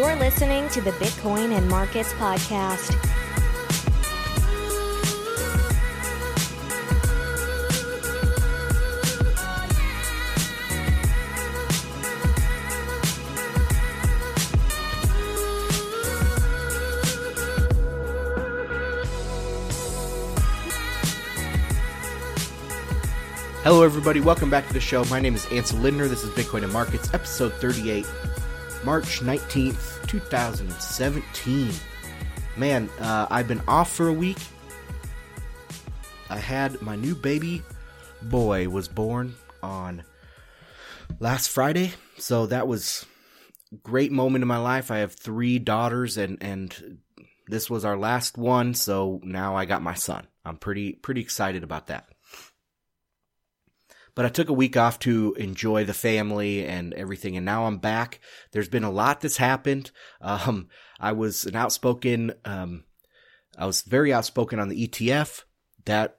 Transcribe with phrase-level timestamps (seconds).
[0.00, 2.94] You're listening to the Bitcoin and Markets Podcast.
[23.62, 24.20] Hello, everybody.
[24.20, 25.04] Welcome back to the show.
[25.04, 26.08] My name is Ansel Lindner.
[26.08, 28.06] This is Bitcoin and Markets, episode 38,
[28.84, 31.70] March 19th, 2017.
[32.56, 34.38] Man, uh, I've been off for a week.
[36.28, 37.62] I had my new baby
[38.22, 40.04] boy was born on
[41.18, 43.06] last Friday, so that was
[43.82, 44.90] great moment in my life.
[44.90, 46.98] I have three daughters, and and
[47.48, 50.26] this was our last one, so now I got my son.
[50.44, 52.09] I'm pretty pretty excited about that
[54.20, 57.38] but I took a week off to enjoy the family and everything.
[57.38, 58.20] And now I'm back.
[58.52, 59.92] There's been a lot that's happened.
[60.20, 60.68] Um,
[61.00, 62.84] I was an outspoken, um,
[63.56, 65.44] I was very outspoken on the ETF
[65.86, 66.18] that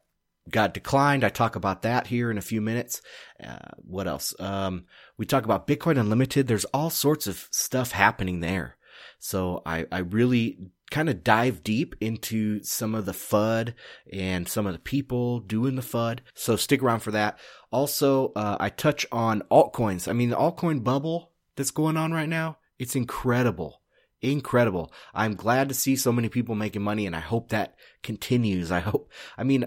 [0.50, 1.24] got declined.
[1.24, 3.04] I talk about that here in a few minutes.
[3.40, 4.34] Uh, what else?
[4.40, 4.86] Um,
[5.18, 6.48] we talk about Bitcoin Unlimited.
[6.48, 8.78] There's all sorts of stuff happening there.
[9.20, 10.58] So I, I really
[10.92, 13.74] kind of dive deep into some of the FUD
[14.12, 16.20] and some of the people doing the FUD.
[16.36, 17.40] So stick around for that.
[17.72, 20.08] Also, uh, I touch on altcoins.
[20.08, 23.82] I mean, the altcoin bubble that's going on right now, it's incredible.
[24.22, 24.92] Incredible.
[25.14, 28.70] I'm glad to see so many people making money and I hope that continues.
[28.72, 29.66] I hope, I mean,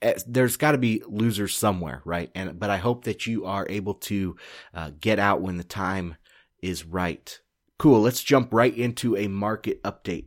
[0.00, 2.30] eh, there's got to be losers somewhere, right?
[2.34, 4.36] And, but I hope that you are able to
[4.74, 6.16] uh, get out when the time
[6.62, 7.38] is right.
[7.78, 8.00] Cool.
[8.00, 10.26] Let's jump right into a market update.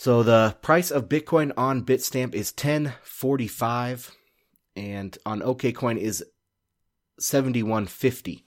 [0.00, 4.16] So the price of Bitcoin on Bitstamp is 1045
[4.74, 6.24] and on OKCoin is
[7.18, 8.42] 7150.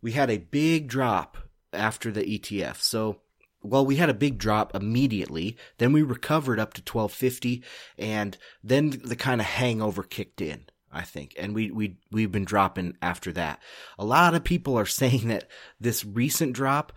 [0.00, 1.36] We had a big drop
[1.74, 2.76] after the ETF.
[2.76, 3.20] So,
[3.62, 5.58] well, we had a big drop immediately.
[5.76, 7.62] Then we recovered up to 1250
[7.98, 10.64] and then the kind of hangover kicked in.
[10.90, 11.34] I think.
[11.38, 13.60] And we, we, we've been dropping after that.
[13.98, 16.94] A lot of people are saying that this recent drop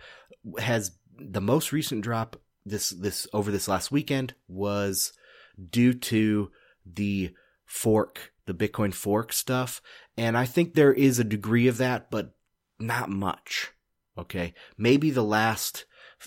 [0.58, 5.12] has the most recent drop this, this over this last weekend was
[5.70, 6.50] due to
[6.86, 9.80] the fork, the Bitcoin fork stuff.
[10.16, 12.34] And I think there is a degree of that, but
[12.78, 13.72] not much.
[14.16, 14.54] Okay.
[14.78, 15.84] Maybe the last,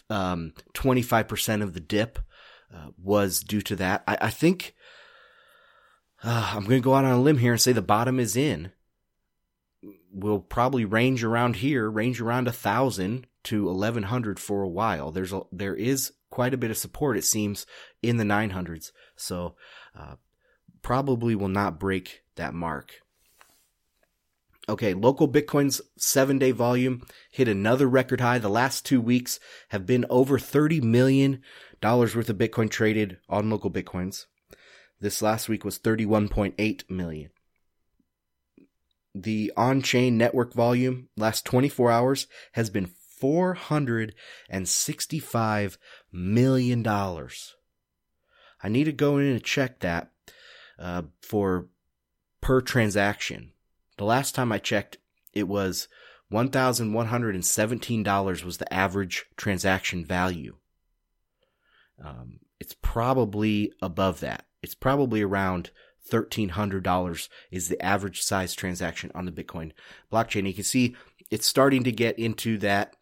[0.09, 2.19] um, 25% of the dip,
[2.73, 4.03] uh, was due to that.
[4.07, 4.75] I, I think,
[6.23, 8.35] uh, I'm going to go out on a limb here and say the bottom is
[8.35, 8.71] in.
[10.11, 15.11] We'll probably range around here, range around a thousand to 1100 for a while.
[15.11, 17.65] There's a, there is quite a bit of support, it seems,
[18.01, 18.91] in the 900s.
[19.15, 19.55] So,
[19.97, 20.15] uh,
[20.81, 23.01] probably will not break that mark.
[24.69, 27.01] Okay, LocalBitcoin's seven day volume
[27.31, 28.38] hit another record high.
[28.38, 29.39] The last two weeks
[29.69, 31.41] have been over $30 million
[31.81, 34.25] worth of Bitcoin traded on LocalBitcoins.
[34.99, 37.29] This last week was 31.8 million.
[39.15, 45.78] The on-chain network volume last 24 hours has been 465
[46.11, 47.55] million dollars.
[48.63, 50.11] I need to go in and check that
[50.79, 51.67] uh, for
[52.41, 53.51] per transaction.
[53.97, 54.97] The last time I checked,
[55.33, 55.88] it was
[56.31, 60.57] $1,117 was the average transaction value.
[62.03, 64.45] Um, it's probably above that.
[64.61, 65.72] It's probably around
[66.09, 69.72] $1,300 is the average size transaction on the Bitcoin
[70.11, 70.47] blockchain.
[70.47, 70.95] You can see
[71.29, 72.95] it's starting to get into that,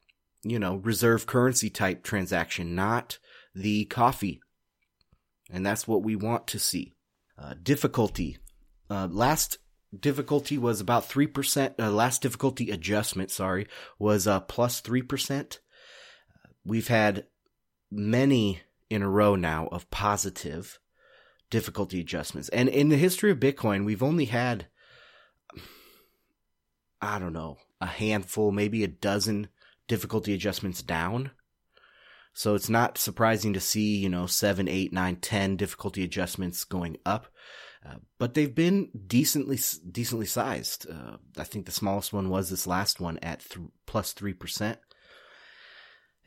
[0.45, 3.17] you know, reserve currency type transaction, not
[3.56, 4.41] the coffee.
[5.51, 6.94] And that's what we want to see.
[7.38, 8.38] Uh, difficulty.
[8.89, 9.57] Uh, last
[9.97, 11.73] difficulty was about 3%.
[11.79, 13.67] Uh, last difficulty adjustment, sorry,
[13.97, 15.57] was uh, plus 3%.
[16.63, 17.25] We've had
[17.91, 20.79] many in a row now of positive
[21.50, 22.50] difficulty adjustments.
[22.50, 24.67] And in the history of Bitcoin, we've only had,
[27.01, 29.48] I don't know, a handful, maybe a dozen
[29.88, 31.32] difficulty adjustments down.
[32.34, 36.98] So it's not surprising to see, you know, seven, eight, nine, ten difficulty adjustments going
[37.06, 37.28] up.
[37.88, 39.60] Uh, but they've been decently,
[39.90, 40.90] decently sized.
[40.90, 44.78] Uh, I think the smallest one was this last one at th- plus 3%.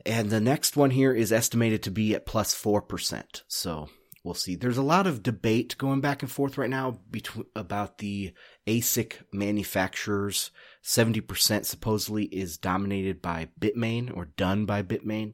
[0.05, 3.43] And the next one here is estimated to be at plus 4%.
[3.47, 3.89] So
[4.23, 4.55] we'll see.
[4.55, 8.33] There's a lot of debate going back and forth right now between, about the
[8.65, 10.51] ASIC manufacturers.
[10.83, 15.33] 70% supposedly is dominated by Bitmain or done by Bitmain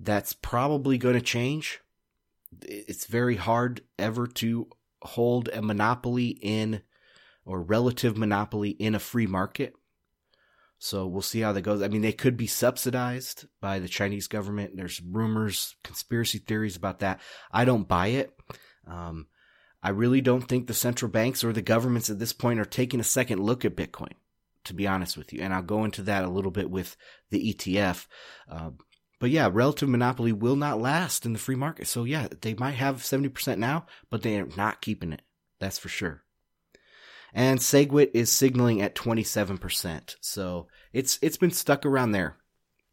[0.00, 1.80] that's probably going to change.
[2.62, 4.68] It's very hard ever to
[5.02, 6.82] hold a monopoly in
[7.44, 9.74] or relative monopoly in a free market.
[10.78, 11.82] So we'll see how that goes.
[11.82, 14.76] I mean, they could be subsidized by the Chinese government.
[14.76, 17.20] There's rumors, conspiracy theories about that.
[17.52, 18.34] I don't buy it.
[18.86, 19.26] Um,
[19.82, 23.00] I really don't think the central banks or the governments at this point are taking
[23.00, 24.12] a second look at Bitcoin,
[24.64, 25.40] to be honest with you.
[25.40, 26.96] And I'll go into that a little bit with
[27.30, 28.06] the ETF.
[28.50, 28.70] Uh,
[29.18, 31.86] but yeah, relative monopoly will not last in the free market.
[31.86, 35.22] So yeah, they might have 70% now, but they are not keeping it.
[35.58, 36.22] That's for sure
[37.32, 40.16] and SegWit is signaling at 27%.
[40.20, 42.36] So it's it's been stuck around there.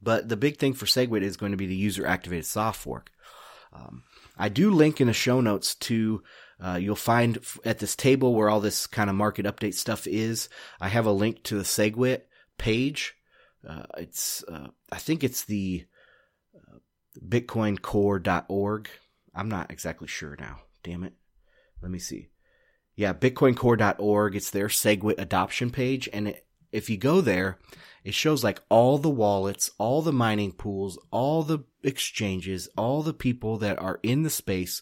[0.01, 3.09] But the big thing for SegWit is going to be the user activated soft fork.
[3.73, 4.03] Um,
[4.37, 6.21] I do link in the show notes to
[6.63, 10.49] uh, you'll find at this table where all this kind of market update stuff is.
[10.81, 12.21] I have a link to the SegWit
[12.57, 13.15] page.
[13.67, 15.85] Uh, it's uh, I think it's the
[16.55, 16.77] uh,
[17.25, 18.89] bitcoincore.org.
[19.35, 20.61] I'm not exactly sure now.
[20.83, 21.13] Damn it.
[21.81, 22.29] Let me see
[22.97, 24.35] yeah, bitcoincore.org.
[24.35, 26.09] It's their SegWit adoption page.
[26.11, 27.59] And it, if you go there,
[28.03, 33.13] it shows like all the wallets, all the mining pools, all the exchanges, all the
[33.13, 34.81] people that are in the space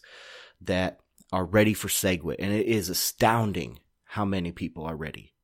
[0.62, 1.00] that
[1.36, 2.36] are ready for SegWit.
[2.38, 5.34] And it is astounding how many people are ready.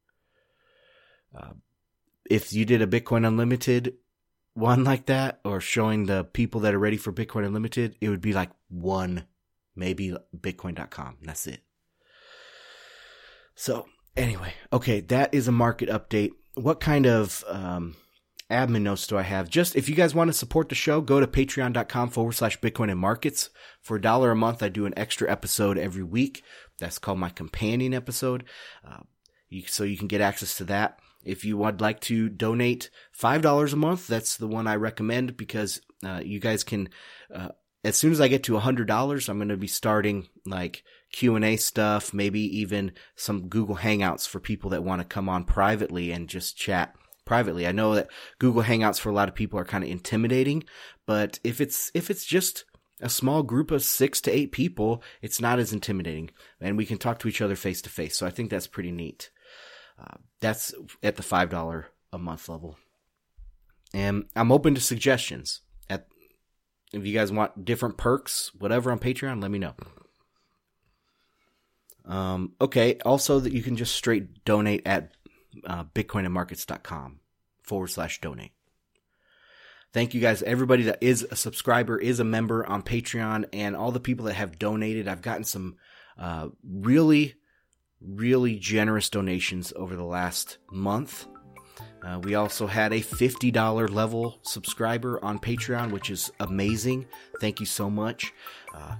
[1.37, 1.53] Uh,
[2.29, 3.95] if you did a Bitcoin Unlimited
[4.55, 8.21] one like that, or showing the people that are ready for Bitcoin Unlimited, it would
[8.21, 9.27] be like one,
[9.75, 11.19] maybe Bitcoin.com.
[11.23, 11.61] That's it.
[13.55, 13.87] So
[14.17, 16.33] anyway, okay, that is a market update.
[16.55, 17.97] What kind of um,
[18.53, 19.49] admin notes do I have?
[19.49, 22.91] Just if you guys want to support the show, go to patreon.com forward slash Bitcoin
[22.91, 23.51] and markets.
[23.81, 26.45] For a dollar a month, I do an extra episode every week.
[26.79, 28.45] That's called my companion episode.
[28.87, 29.01] Uh,
[29.49, 30.99] you, so you can get access to that.
[31.25, 35.81] If you would like to donate $5 a month, that's the one I recommend because
[36.05, 36.89] uh, you guys can,
[37.33, 37.49] uh,
[37.85, 40.83] as soon as I get to $100, I'm going to be starting like
[41.13, 46.11] Q&A stuff, maybe even some Google Hangouts for people that want to come on privately
[46.11, 46.95] and just chat
[47.25, 47.67] privately.
[47.67, 48.09] I know that
[48.39, 50.65] Google Hangouts for a lot of people are kind of intimidating,
[51.07, 52.65] but if it's if it's just
[53.01, 56.31] a small group of 6 to 8 people, it's not as intimidating
[56.61, 58.17] and we can talk to each other face to face.
[58.17, 59.31] So I think that's pretty neat.
[59.99, 60.73] Uh, that's
[61.03, 62.79] at the $5 a month level.
[63.93, 65.61] And I'm open to suggestions.
[65.91, 66.07] At
[66.93, 69.75] if you guys want different perks, whatever on Patreon, let me know.
[72.05, 72.99] Um, okay.
[73.05, 75.13] Also, that you can just straight donate at
[75.65, 77.21] uh, bitcoinandmarkets.com
[77.63, 78.53] forward slash donate.
[79.93, 80.43] Thank you guys.
[80.43, 84.35] Everybody that is a subscriber is a member on Patreon and all the people that
[84.35, 85.07] have donated.
[85.07, 85.77] I've gotten some,
[86.19, 87.35] uh, really,
[88.01, 91.27] really generous donations over the last month.
[92.03, 97.07] Uh, we also had a $50 level subscriber on Patreon, which is amazing.
[97.41, 98.33] Thank you so much.
[98.75, 98.97] Uh,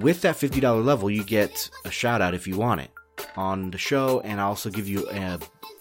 [0.00, 2.90] with that $50 level, you get a shout out if you want it
[3.36, 5.38] on the show, and I also give you a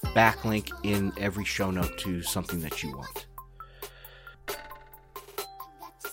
[0.07, 3.27] backlink in every show note to something that you want.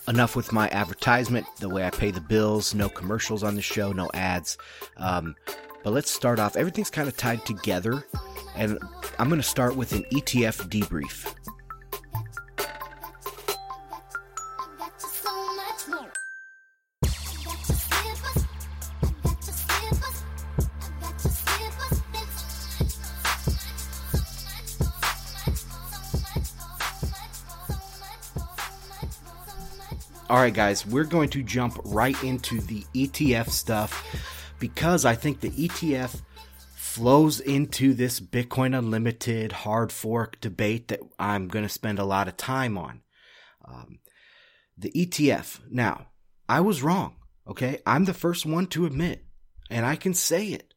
[0.07, 3.91] Enough with my advertisement, the way I pay the bills, no commercials on the show,
[3.91, 4.57] no ads.
[4.95, 5.35] Um,
[5.83, 6.55] but let's start off.
[6.55, 8.05] Everything's kind of tied together,
[8.55, 8.79] and
[9.19, 11.33] I'm going to start with an ETF debrief.
[30.37, 34.05] All right, guys, we're going to jump right into the ETF stuff
[34.59, 36.21] because I think the ETF
[36.75, 42.27] flows into this Bitcoin Unlimited hard fork debate that I'm going to spend a lot
[42.27, 43.01] of time on.
[43.65, 43.97] Um,
[44.77, 45.59] the ETF.
[45.71, 46.09] Now,
[46.47, 47.15] I was wrong.
[47.47, 47.79] Okay.
[47.87, 49.25] I'm the first one to admit,
[49.71, 50.75] and I can say it,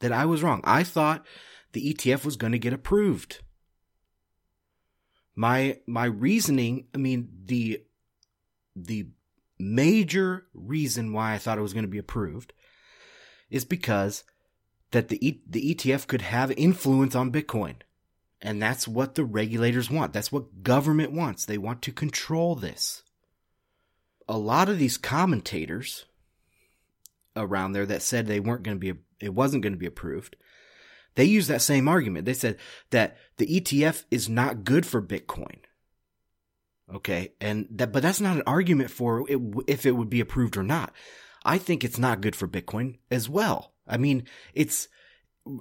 [0.00, 0.62] that I was wrong.
[0.64, 1.26] I thought
[1.74, 3.40] the ETF was going to get approved.
[5.36, 7.82] My, my reasoning, I mean, the
[8.74, 9.06] the
[9.58, 12.52] major reason why I thought it was going to be approved
[13.50, 14.24] is because
[14.90, 17.76] that the e- the ETF could have influence on Bitcoin.
[18.40, 20.12] And that's what the regulators want.
[20.12, 21.44] That's what government wants.
[21.44, 23.02] They want to control this.
[24.28, 26.04] A lot of these commentators
[27.36, 30.36] around there that said they weren't going to be it wasn't going to be approved.
[31.14, 32.24] They used that same argument.
[32.26, 32.58] They said
[32.90, 35.58] that the ETF is not good for Bitcoin.
[36.92, 37.32] Okay.
[37.40, 40.62] And that, but that's not an argument for it, if it would be approved or
[40.62, 40.92] not.
[41.44, 43.72] I think it's not good for Bitcoin as well.
[43.86, 44.24] I mean,
[44.54, 44.88] it's,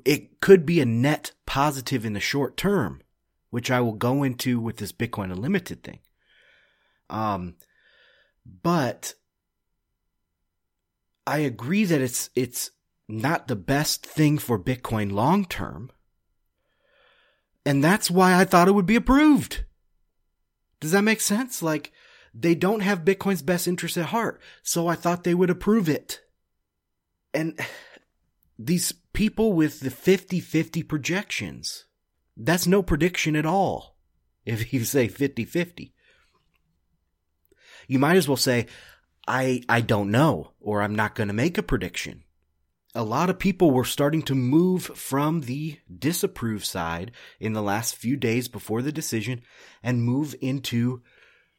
[0.06, 3.02] it could be a net positive in the short term,
[3.50, 6.00] which I will go into with this Bitcoin Unlimited thing.
[7.10, 7.56] Um,
[8.62, 9.14] but
[11.28, 12.72] I agree that it's, it's
[13.08, 15.92] not the best thing for Bitcoin long term.
[17.66, 19.66] And that's why I thought it would be approved.
[20.84, 21.64] Does that make sense?
[21.64, 21.94] Like,
[22.34, 24.42] they don't have Bitcoin's best interest at heart.
[24.64, 26.20] So I thought they would approve it.
[27.34, 27.58] And
[28.60, 31.86] these people with the 50-50 projections,
[32.36, 33.96] that's no prediction at all.
[34.46, 35.94] If you say 50-50.
[37.88, 38.68] You might as well say,
[39.26, 42.26] I, I don't know, or I'm not going to make a prediction.
[42.96, 47.96] A lot of people were starting to move from the disapprove side in the last
[47.96, 49.42] few days before the decision
[49.82, 51.02] and move into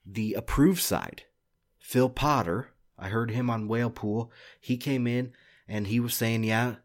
[0.06, 1.24] the approve side.
[1.80, 4.30] Phil Potter, I heard him on Whale Pool.
[4.60, 5.32] He came in
[5.66, 6.76] and he was saying, yeah,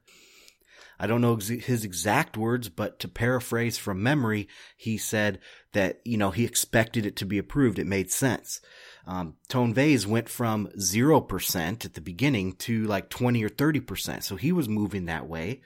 [1.00, 5.40] I don't know his exact words, but to paraphrase from memory, he said
[5.74, 7.80] that, you know, he expected it to be approved.
[7.80, 8.62] It made sense.
[9.10, 14.22] Um, Tone Vays went from 0% at the beginning to like 20 or 30%.
[14.22, 15.62] So he was moving that way.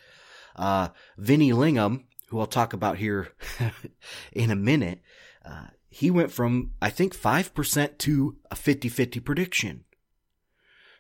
[0.56, 3.34] Uh, Vinny Lingham, who I'll talk about here
[4.32, 5.02] in a minute,
[5.44, 9.84] uh, he went from, I think, 5% to a 50-50 prediction.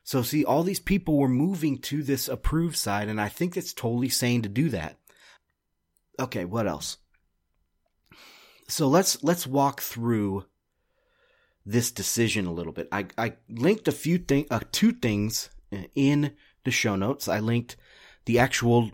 [0.03, 3.71] So see, all these people were moving to this approved side, and I think it's
[3.71, 4.97] totally sane to do that.
[6.19, 6.97] Okay, what else?
[8.67, 10.45] So let's let's walk through
[11.65, 12.87] this decision a little bit.
[12.91, 15.49] I, I linked a few thing, uh, two things
[15.95, 16.33] in
[16.65, 17.27] the show notes.
[17.27, 17.77] I linked
[18.25, 18.91] the actual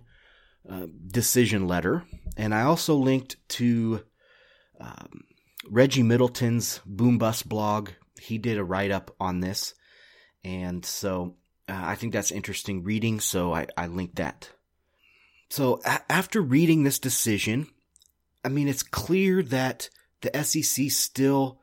[0.70, 2.04] uh, decision letter,
[2.38, 4.04] and I also linked to
[4.80, 5.24] um,
[5.68, 7.90] Reggie Middleton's Boom Bust blog.
[8.20, 9.74] He did a write up on this.
[10.44, 11.36] And so
[11.68, 13.20] uh, I think that's interesting reading.
[13.20, 14.50] So I, I linked that.
[15.50, 17.68] So a- after reading this decision,
[18.44, 19.90] I mean, it's clear that
[20.22, 21.60] the SEC still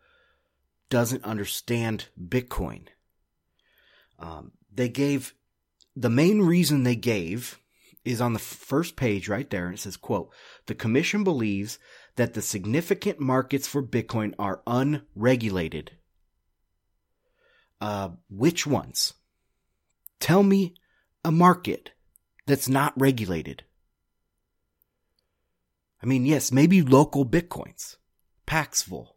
[0.89, 2.87] doesn't understand Bitcoin.
[4.19, 5.35] Um, they gave
[5.95, 7.59] the main reason they gave
[8.05, 9.67] is on the first page right there.
[9.67, 10.31] And it says, quote,
[10.67, 11.79] the commission believes
[12.15, 15.93] that the significant markets for Bitcoin are unregulated.
[17.81, 19.15] Uh, which ones?
[20.21, 20.75] Tell me
[21.25, 21.91] a market
[22.47, 23.65] that's not regulated.
[26.03, 27.97] I mean, yes, maybe LocalBitcoins,
[28.47, 29.17] Paxful,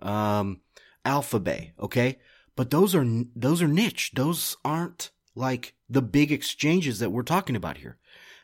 [0.00, 0.60] um,
[1.04, 2.18] Alphabay, okay?
[2.56, 4.12] But those are, those are niche.
[4.14, 7.98] Those aren't like the big exchanges that we're talking about here.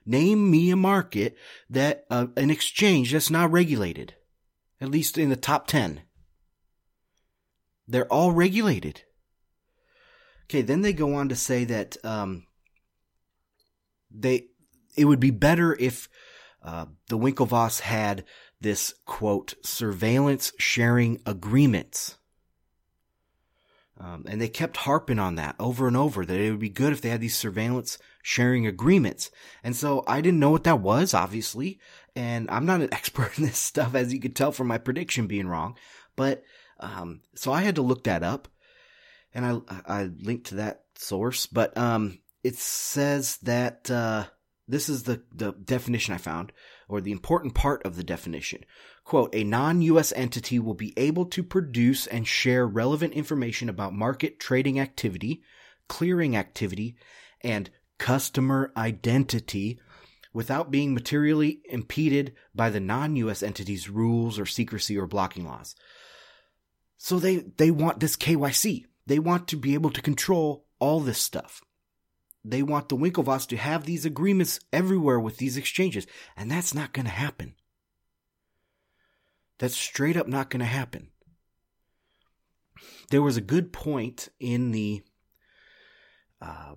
[0.05, 1.37] Name me a market
[1.69, 4.15] that, uh, an exchange that's not regulated.
[4.81, 6.03] At least in the top 10.
[7.87, 9.03] They're all regulated.
[10.51, 12.47] Okay, then they go on to say that um,
[14.11, 14.47] they
[14.97, 16.09] it would be better if
[16.63, 18.25] uh, the Winklevoss had
[18.61, 22.17] this quote surveillance sharing agreements.
[24.01, 26.93] Um, and they kept harping on that over and over that it would be good
[26.93, 29.31] if they had these surveillance sharing agreements.
[29.63, 31.79] And so I didn't know what that was, obviously.
[32.17, 35.27] And I'm not an expert in this stuff, as you could tell from my prediction
[35.27, 35.77] being wrong.
[36.17, 36.43] But,
[36.81, 38.49] um, so I had to look that up
[39.35, 44.25] and I I linked to that source, but um, it says that uh,
[44.71, 46.53] this is the the definition I found,
[46.89, 48.65] or the important part of the definition.
[49.05, 50.13] Quote: A non-U.S.
[50.15, 55.43] entity will be able to produce and share relevant information about market trading activity,
[55.89, 56.97] clearing activity,
[57.43, 59.79] and customer identity
[60.33, 65.75] without being materially impeded by the non-US entity's rules or secrecy or blocking laws.
[66.97, 68.85] So they, they want this KYC.
[69.07, 71.63] They want to be able to control all this stuff.
[72.45, 76.07] They want the Winklevoss to have these agreements everywhere with these exchanges,
[76.37, 77.55] and that's not going to happen.
[79.59, 81.11] That's straight up not going to happen.
[83.11, 85.03] There was a good point in the
[86.41, 86.77] uh,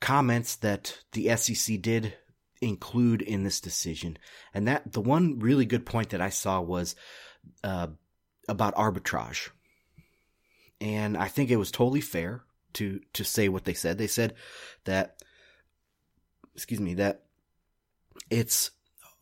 [0.00, 2.14] comments that the SEC did
[2.62, 4.16] include in this decision,
[4.54, 6.96] and that the one really good point that I saw was
[7.62, 7.88] uh,
[8.48, 9.50] about arbitrage
[10.80, 12.42] and I think it was totally fair
[12.74, 13.98] to to say what they said.
[13.98, 14.34] They said
[14.84, 15.22] that
[16.54, 17.22] excuse me that
[18.30, 18.70] it's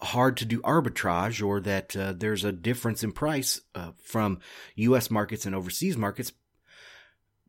[0.01, 4.41] hard to do arbitrage or that uh, there's a difference in price uh, from
[4.75, 6.33] US markets and overseas markets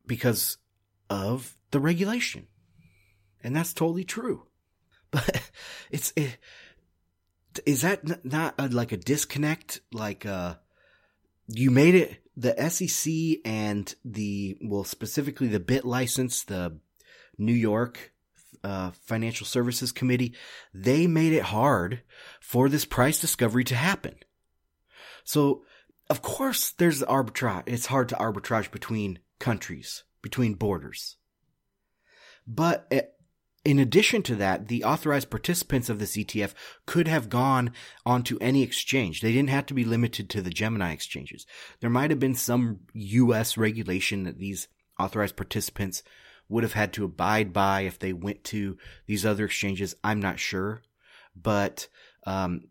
[0.06, 0.58] because
[1.10, 2.48] of the regulation.
[3.44, 4.48] And that's totally true.
[5.12, 5.52] But
[5.92, 6.38] it's it,
[7.68, 10.56] is that not a, like a disconnect like uh
[11.48, 13.14] you made it the SEC
[13.46, 16.78] and the well specifically the BitLicense, the
[17.38, 18.14] New York
[18.64, 20.34] uh, Financial Services Committee,
[20.74, 22.02] they made it hard
[22.40, 24.16] for this price discovery to happen.
[25.24, 25.64] So
[26.10, 27.64] of course there's arbitrage.
[27.68, 31.18] It's hard to arbitrage between countries, between borders.
[32.48, 32.88] But
[33.66, 36.54] in addition to that, the authorized participants of this ETF
[36.86, 37.72] could have gone
[38.06, 39.22] onto any exchange.
[39.22, 41.46] They didn't have to be limited to the Gemini exchanges.
[41.80, 44.68] There might have been some US regulation that these
[45.00, 46.04] authorized participants
[46.50, 49.96] would have had to abide by if they went to these other exchanges.
[50.04, 50.82] I'm not sure,
[51.34, 51.88] but
[52.28, 52.62] um,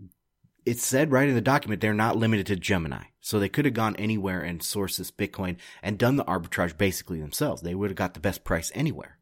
[0.66, 3.04] it said right in the document they're not limited to Gemini.
[3.20, 7.20] So they could have gone anywhere and sourced this Bitcoin and done the arbitrage basically
[7.20, 7.62] themselves.
[7.62, 9.18] They would have got the best price anywhere,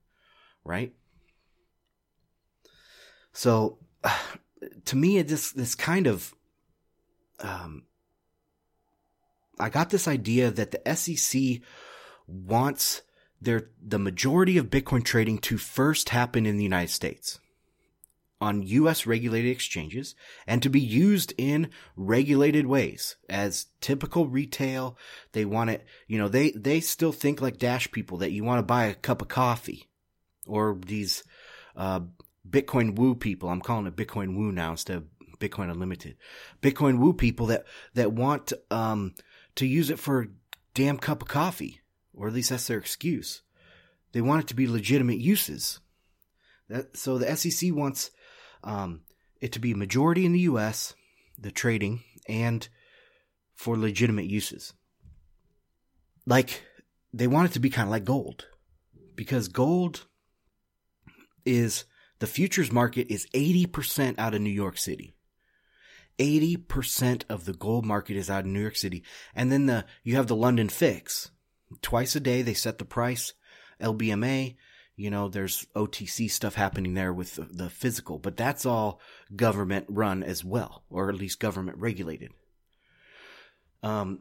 [0.65, 0.93] right?
[3.33, 3.79] So,
[4.85, 6.35] to me, it just this kind of,
[7.41, 7.85] um,
[9.59, 11.63] I got this idea that the SEC
[12.27, 13.03] wants
[13.41, 17.41] their the majority of Bitcoin trading to first happen in the United States
[18.41, 20.15] on US regulated exchanges
[20.47, 24.97] and to be used in regulated ways as typical retail.
[25.33, 28.59] They want it, you know, they, they still think like Dash people that you want
[28.59, 29.89] to buy a cup of coffee
[30.47, 31.23] or these,
[31.77, 32.01] uh,
[32.51, 33.49] Bitcoin Woo people.
[33.49, 35.05] I'm calling it Bitcoin Woo now instead of
[35.39, 36.17] Bitcoin Unlimited.
[36.63, 37.65] Bitcoin Woo people that,
[37.95, 39.15] that want, um,
[39.57, 40.29] to use it for a
[40.75, 41.81] damn cup of coffee,
[42.15, 43.43] or at least that's their excuse.
[44.13, 45.81] They want it to be legitimate uses.
[46.69, 48.11] That, so the SEC wants,
[48.65, 49.03] um,
[49.41, 50.95] it to be majority in the U.S.,
[51.39, 52.69] the trading, and
[53.55, 54.75] for legitimate uses.
[56.27, 56.63] Like,
[57.13, 58.47] they want it to be kind of like gold.
[59.17, 60.07] Because gold
[61.45, 61.85] is
[62.21, 65.15] the futures market is 80% out of New York City.
[66.19, 69.03] 80% of the gold market is out of New York City.
[69.35, 71.31] And then the, you have the London fix.
[71.83, 73.33] Twice a day they set the price.
[73.81, 74.57] LBMA,
[74.97, 79.01] you know, there's OTC stuff happening there with the, the physical, but that's all
[79.35, 82.33] government run as well, or at least government regulated.
[83.83, 84.21] Um,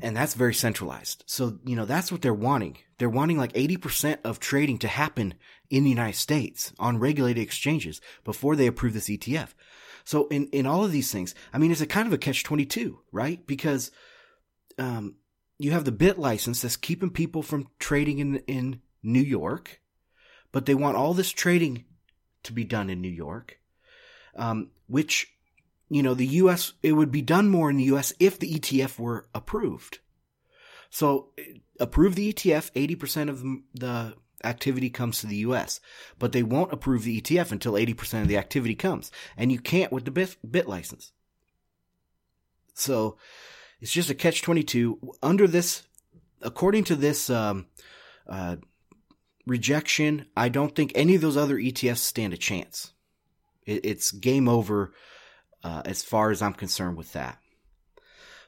[0.00, 1.24] and that's very centralized.
[1.26, 2.78] So, you know, that's what they're wanting.
[2.98, 5.34] They're wanting like 80% of trading to happen
[5.70, 9.48] in the United States on regulated exchanges before they approve this ETF.
[10.04, 12.42] So in, in all of these things, I mean, it's a kind of a catch
[12.42, 13.46] 22, right?
[13.46, 13.90] Because,
[14.78, 15.16] um,
[15.58, 19.80] you have the BitLicense that's keeping people from trading in, in New York,
[20.50, 21.84] but they want all this trading
[22.42, 23.60] to be done in New York,
[24.34, 25.31] um, which
[25.92, 28.98] you know, the US, it would be done more in the US if the ETF
[28.98, 29.98] were approved.
[30.88, 31.28] So
[31.78, 33.42] approve the ETF, 80% of
[33.74, 35.80] the activity comes to the US,
[36.18, 39.10] but they won't approve the ETF until 80% of the activity comes.
[39.36, 41.12] And you can't with the bit, license.
[42.74, 43.18] So
[43.80, 45.82] it's just a catch 22 under this,
[46.40, 47.66] according to this, um,
[48.26, 48.56] uh,
[49.46, 52.92] rejection, I don't think any of those other ETFs stand a chance.
[53.66, 54.92] It, it's game over
[55.62, 57.38] uh, as far as I'm concerned with that.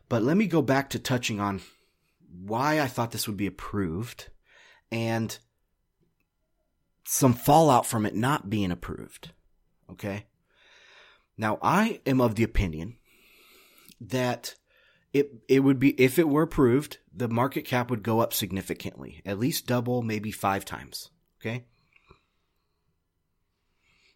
[0.08, 1.62] But let me go back to touching on
[2.30, 4.28] why I thought this would be approved
[4.90, 5.36] and
[7.04, 9.32] some fallout from it not being approved.
[9.90, 10.26] Okay.
[11.36, 12.96] Now I am of the opinion
[14.00, 14.54] that
[15.12, 19.22] it, it would be, if it were approved, the market cap would go up significantly,
[19.24, 21.10] at least double, maybe five times.
[21.40, 21.66] Okay.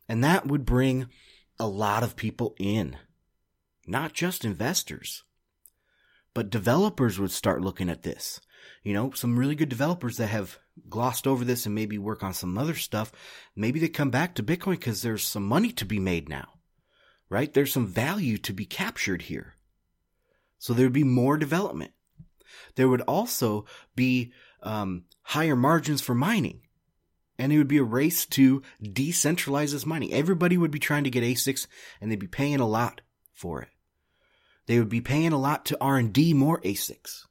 [0.09, 1.09] And that would bring
[1.59, 2.97] a lot of people in.
[3.87, 5.25] Not just investors,
[6.35, 8.41] but developers would start looking at this.
[8.83, 12.35] You know, some really good developers that have glossed over this and maybe work on
[12.35, 13.11] some other stuff.
[13.57, 16.49] Maybe they come back to Bitcoin because there's some money to be made now,
[17.29, 17.53] right?
[17.53, 19.55] There's some value to be captured here.
[20.59, 21.93] So there'd be more development.
[22.75, 23.65] There would also
[23.97, 26.63] be um, higher margins for mining
[27.39, 30.13] and it would be a race to decentralize this mining.
[30.13, 31.67] Everybody would be trying to get ASICs
[32.01, 33.01] and they'd be paying a lot
[33.33, 33.69] for it.
[34.67, 37.25] They would be paying a lot to R&D more ASICs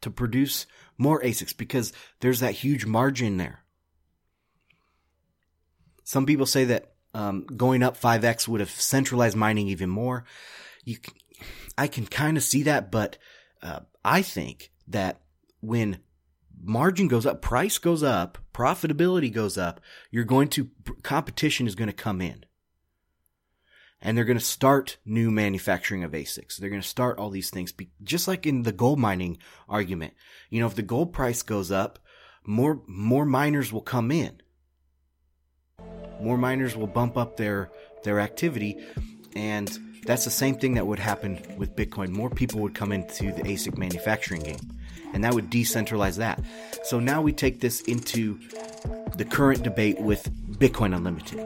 [0.00, 3.60] to produce more ASICs because there's that huge margin there.
[6.04, 10.24] Some people say that um, going up 5x would have centralized mining even more.
[10.84, 10.96] You,
[11.76, 13.18] I can kind of see that, but
[13.62, 15.20] uh, I think that
[15.60, 15.98] when
[16.60, 20.68] margin goes up, price goes up, profitability goes up, you're going to,
[21.04, 22.44] competition is going to come in.
[24.02, 26.56] And they're going to start new manufacturing of ASICs.
[26.56, 30.14] They're going to start all these things, just like in the gold mining argument.
[30.50, 32.00] You know, if the gold price goes up,
[32.44, 34.40] more, more miners will come in.
[36.20, 37.70] More miners will bump up their,
[38.02, 38.76] their activity.
[39.36, 39.68] And
[40.04, 42.08] that's the same thing that would happen with Bitcoin.
[42.10, 44.77] More people would come into the ASIC manufacturing game
[45.12, 46.42] and that would decentralize that.
[46.84, 48.38] So now we take this into
[49.16, 51.44] the current debate with Bitcoin Unlimited.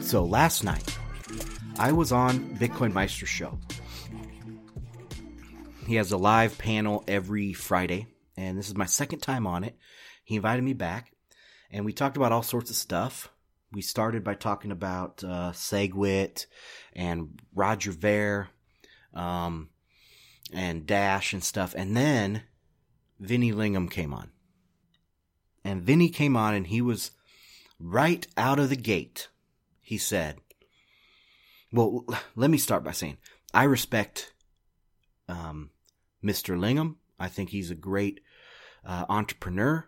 [0.00, 0.96] So last night
[1.78, 3.58] I was on Bitcoin Meister show.
[5.86, 8.06] He has a live panel every Friday,
[8.36, 9.76] and this is my second time on it.
[10.24, 11.12] He invited me back,
[11.70, 13.30] and we talked about all sorts of stuff.
[13.72, 16.46] We started by talking about uh, SegWit
[16.94, 18.48] and Roger Ver,
[19.14, 19.70] um,
[20.52, 22.42] and Dash and stuff, and then
[23.20, 24.30] Vinny Lingham came on.
[25.64, 27.10] And Vinny came on, and he was
[27.78, 29.28] right out of the gate.
[29.88, 30.36] He said,
[31.72, 32.04] well,
[32.36, 33.16] let me start by saying
[33.54, 34.34] I respect
[35.30, 35.70] um,
[36.22, 36.58] Mr.
[36.58, 36.96] Lingham.
[37.18, 38.20] I think he's a great
[38.84, 39.86] uh, entrepreneur.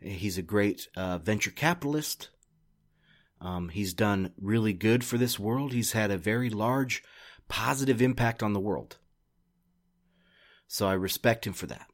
[0.00, 2.28] He's a great uh, venture capitalist.
[3.40, 5.72] Um, he's done really good for this world.
[5.72, 7.02] He's had a very large
[7.48, 8.98] positive impact on the world.
[10.68, 11.86] So I respect him for that.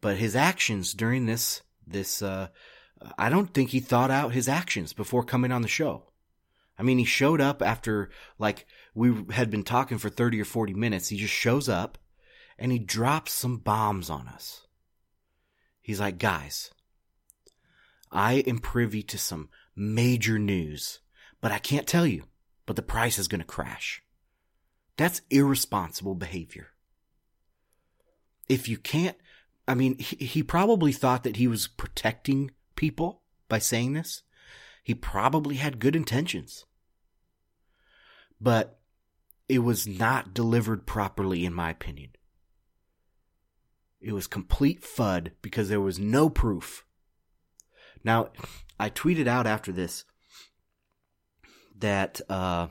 [0.00, 2.46] But his actions during this, this, uh,
[3.18, 6.04] I don't think he thought out his actions before coming on the show.
[6.78, 10.74] I mean, he showed up after like we had been talking for 30 or 40
[10.74, 11.08] minutes.
[11.08, 11.98] He just shows up
[12.58, 14.66] and he drops some bombs on us.
[15.80, 16.70] He's like, guys,
[18.10, 21.00] I am privy to some major news,
[21.40, 22.24] but I can't tell you,
[22.64, 24.02] but the price is going to crash.
[24.96, 26.68] That's irresponsible behavior.
[28.48, 29.16] If you can't,
[29.68, 34.22] I mean, he, he probably thought that he was protecting people by saying this.
[34.82, 36.64] He probably had good intentions.
[38.40, 38.78] But
[39.48, 42.10] it was not delivered properly, in my opinion.
[44.00, 46.84] It was complete FUD because there was no proof.
[48.04, 48.28] Now,
[48.78, 50.04] I tweeted out after this
[51.78, 52.68] that, uh,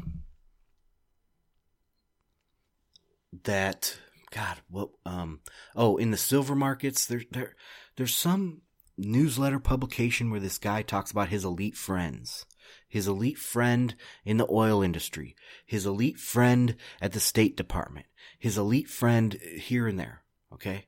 [3.44, 4.00] that,
[4.32, 5.42] God, what, um,
[5.76, 7.56] oh, in the silver markets, there, there,
[7.98, 8.62] there's some
[8.98, 12.46] newsletter publication where this guy talks about his elite friends.
[12.88, 15.36] His elite friend in the oil industry.
[15.66, 18.06] His elite friend at the State Department.
[18.40, 20.22] His elite friend here and there.
[20.54, 20.86] Okay?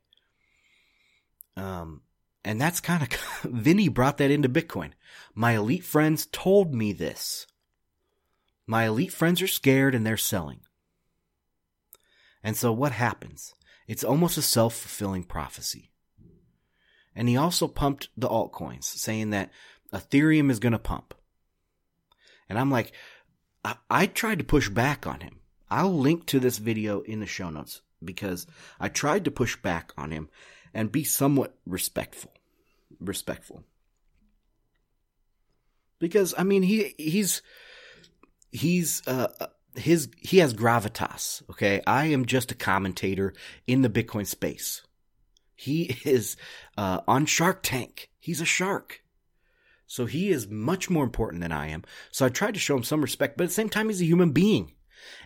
[1.56, 2.02] Um,
[2.44, 3.10] and that's kind of,
[3.44, 4.92] Vinny brought that into Bitcoin.
[5.34, 7.48] My elite friends told me this.
[8.66, 10.62] My elite friends are scared and they're selling.
[12.44, 13.54] And so what happens?
[13.88, 15.92] It's almost a self-fulfilling prophecy.
[17.18, 19.50] And he also pumped the altcoins, saying that
[19.92, 21.16] Ethereum is going to pump.
[22.48, 22.94] And I'm like,
[23.66, 25.40] I-, I tried to push back on him.
[25.70, 28.46] I'll link to this video in the show notes because
[28.80, 30.30] I tried to push back on him
[30.76, 32.32] and be somewhat respectful.
[33.00, 33.64] Respectful.
[36.00, 37.42] Because I mean he he's
[38.52, 41.82] he's uh his he has gravitas, okay?
[41.88, 43.34] I am just a commentator
[43.66, 44.84] in the Bitcoin space.
[45.58, 46.38] He is
[46.78, 48.10] uh, on Shark Tank.
[48.20, 49.02] He's a shark.
[49.88, 51.84] So he is much more important than I am.
[52.12, 54.06] So I tried to show him some respect, but at the same time, he's a
[54.06, 54.74] human being.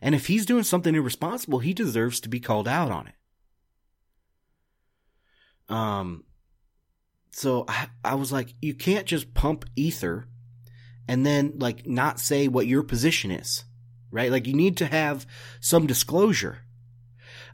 [0.01, 3.15] And if he's doing something irresponsible, he deserves to be called out on it.
[5.73, 6.25] Um,
[7.31, 10.27] so I, I was like, you can't just pump ether
[11.07, 13.63] and then like not say what your position is,
[14.11, 14.29] right?
[14.29, 15.25] Like you need to have
[15.59, 16.59] some disclosure.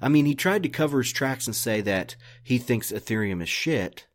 [0.02, 3.50] I mean, he tried to cover his tracks and say that he thinks Ethereum is
[3.50, 4.08] shit,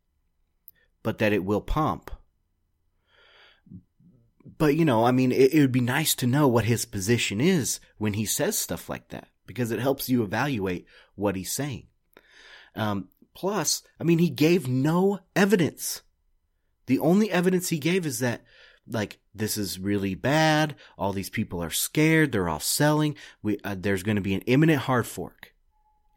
[1.01, 2.11] but that it will pump.
[4.57, 7.41] But, you know, I mean, it, it would be nice to know what his position
[7.41, 11.87] is when he says stuff like that because it helps you evaluate what he's saying.
[12.75, 16.01] Um, plus, I mean, he gave no evidence.
[16.85, 18.43] The only evidence he gave is that,
[18.87, 20.75] like, this is really bad.
[20.97, 22.31] All these people are scared.
[22.31, 23.15] They're all selling.
[23.41, 25.52] We, uh, there's going to be an imminent hard fork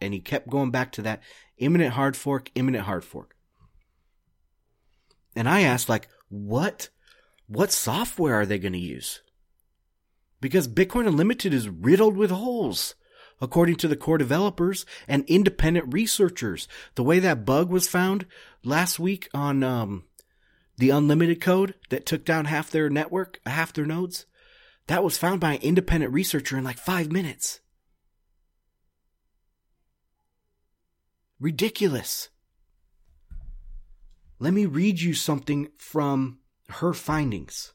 [0.01, 1.23] and he kept going back to that
[1.59, 3.37] imminent hard fork, imminent hard fork.
[5.35, 6.89] And I asked, like, what,
[7.47, 9.23] what software are they going to use?
[10.41, 12.95] Because Bitcoin Unlimited is riddled with holes,
[13.41, 16.69] according to the core developers and independent researchers.
[16.95, 18.27] The way that bug was found
[18.65, 20.05] last week on um,
[20.79, 24.27] the Unlimited code that took down half their network, half their nodes,
[24.87, 27.61] that was found by an independent researcher in like five minutes.
[31.39, 32.31] Ridiculous.
[34.39, 37.73] Let me read you something from her findings.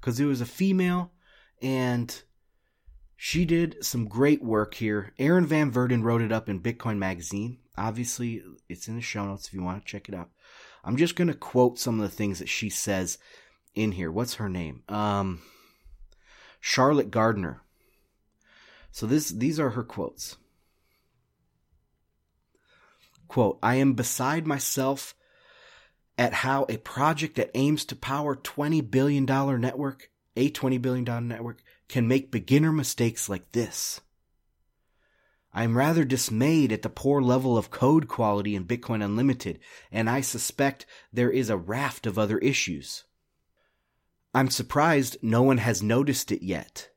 [0.00, 1.12] Because it was a female
[1.60, 2.22] and
[3.16, 5.12] she did some great work here.
[5.18, 7.58] Aaron van Wirdum wrote it up in Bitcoin Magazine.
[7.78, 10.30] Obviously, it's in the show notes if you want to check it out.
[10.84, 13.18] I'm just going to quote some of the things that she says
[13.74, 14.10] in here.
[14.10, 14.82] What's her name?
[14.88, 15.40] Um,
[16.60, 17.62] Charlotte Gardner.
[18.90, 20.36] So this these are her quotes.
[23.32, 25.14] Quote, I am beside myself
[26.18, 31.62] at how a project that aims to power $20 billion network, a $20 billion network,
[31.88, 34.02] can make beginner mistakes like this.
[35.50, 40.10] I am rather dismayed at the poor level of code quality in Bitcoin Unlimited, and
[40.10, 43.04] I suspect there is a raft of other issues.
[44.34, 46.90] I'm surprised no one has noticed it yet.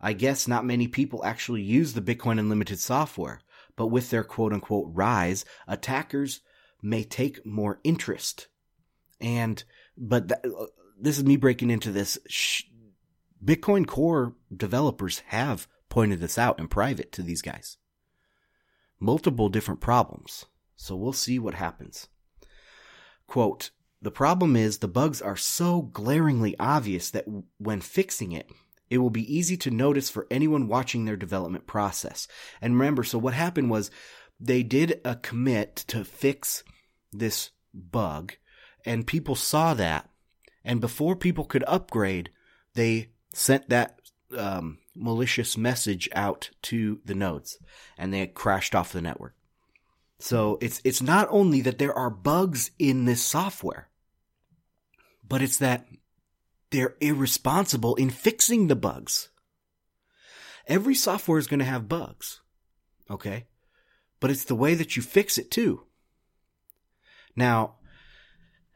[0.00, 3.40] I guess not many people actually use the Bitcoin Unlimited software,
[3.80, 6.42] but with their quote unquote rise, attackers
[6.82, 8.46] may take more interest.
[9.22, 9.64] And,
[9.96, 10.66] but th- uh,
[11.00, 12.18] this is me breaking into this.
[13.42, 17.78] Bitcoin Core developers have pointed this out in private to these guys
[19.00, 20.44] multiple different problems.
[20.76, 22.08] So we'll see what happens.
[23.26, 23.70] Quote,
[24.02, 27.24] the problem is the bugs are so glaringly obvious that
[27.56, 28.50] when fixing it,
[28.90, 32.26] it will be easy to notice for anyone watching their development process.
[32.60, 33.90] And remember, so what happened was
[34.40, 36.64] they did a commit to fix
[37.12, 38.34] this bug
[38.84, 40.10] and people saw that.
[40.64, 42.30] And before people could upgrade,
[42.74, 44.00] they sent that
[44.36, 47.58] um, malicious message out to the nodes
[47.96, 49.34] and they crashed off the network.
[50.18, 53.88] So it's, it's not only that there are bugs in this software,
[55.26, 55.86] but it's that
[56.70, 59.28] they're irresponsible in fixing the bugs.
[60.66, 62.40] Every software is going to have bugs.
[63.10, 63.46] Okay.
[64.20, 65.84] But it's the way that you fix it too.
[67.34, 67.76] Now,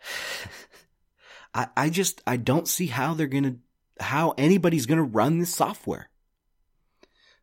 [1.54, 3.56] I, I just, I don't see how they're going to
[4.00, 6.10] how anybody's going to run this software.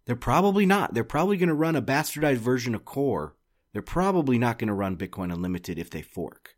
[0.05, 0.93] They're probably not.
[0.93, 3.35] They're probably going to run a bastardized version of Core.
[3.73, 6.55] They're probably not going to run Bitcoin Unlimited if they fork.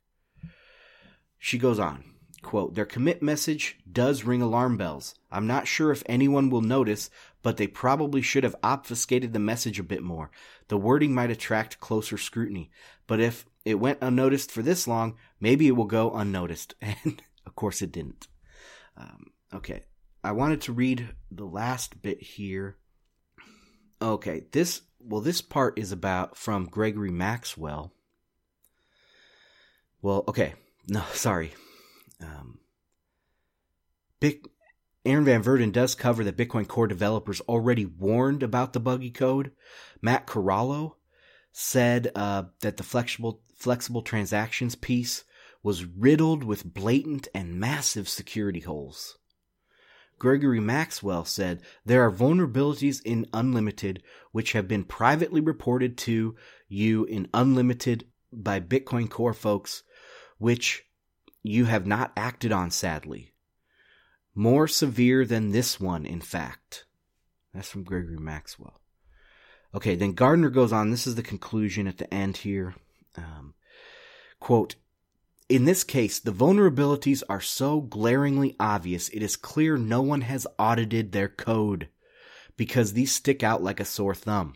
[1.37, 2.12] She goes on,
[2.43, 5.15] quote, their commit message does ring alarm bells.
[5.31, 7.09] I'm not sure if anyone will notice,
[7.41, 10.29] but they probably should have obfuscated the message a bit more.
[10.67, 12.69] The wording might attract closer scrutiny,
[13.07, 16.75] but if it went unnoticed for this long, maybe it will go unnoticed.
[16.81, 18.27] And of course it didn't.
[18.95, 19.83] Um, Okay.
[20.23, 22.77] I wanted to read the last bit here.
[24.01, 27.93] Okay, this well this part is about from Gregory Maxwell.
[30.01, 30.55] Well, okay.
[30.87, 31.53] No, sorry.
[32.23, 32.59] Um
[35.05, 39.51] Aaron van Wirdum does cover that Bitcoin Core developers already warned about the buggy code.
[40.01, 40.93] Matt Corallo
[41.51, 45.23] said uh, that the flexible flexible transactions piece
[45.61, 49.17] was riddled with blatant and massive security holes.
[50.19, 56.35] Gregory Maxwell said there are vulnerabilities in Unlimited which have been privately reported to
[56.69, 59.83] you in Unlimited by Bitcoin Core folks,
[60.37, 60.85] which
[61.43, 63.33] you have not acted on, sadly.
[64.33, 66.85] More severe than this one, in fact.
[67.53, 68.81] That's from Gregory Maxwell.
[69.75, 70.89] Okay, then Gardner goes on.
[70.89, 72.75] This is the conclusion at the end here.
[73.17, 73.53] Um,
[74.39, 74.75] quote,
[75.49, 80.47] in this case, the vulnerabilities are so glaringly obvious it is clear no one has
[80.57, 81.89] audited their code
[82.55, 84.55] because these stick out like a sore thumb.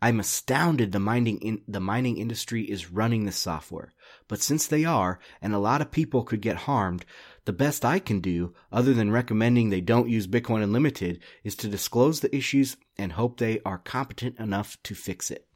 [0.00, 3.94] I'm astounded the mining in, the mining industry is running this software.
[4.28, 7.04] But since they are, and a lot of people could get harmed,
[7.44, 11.68] the best I can do, other than recommending they don't use Bitcoin Unlimited, is to
[11.68, 15.46] disclose the issues and hope they are competent enough to fix it.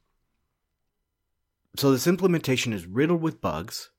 [1.76, 3.90] So this implementation is riddled with bugs.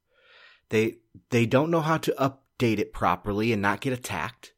[0.70, 0.98] They
[1.30, 4.54] they don't know how to update it properly and not get attacked.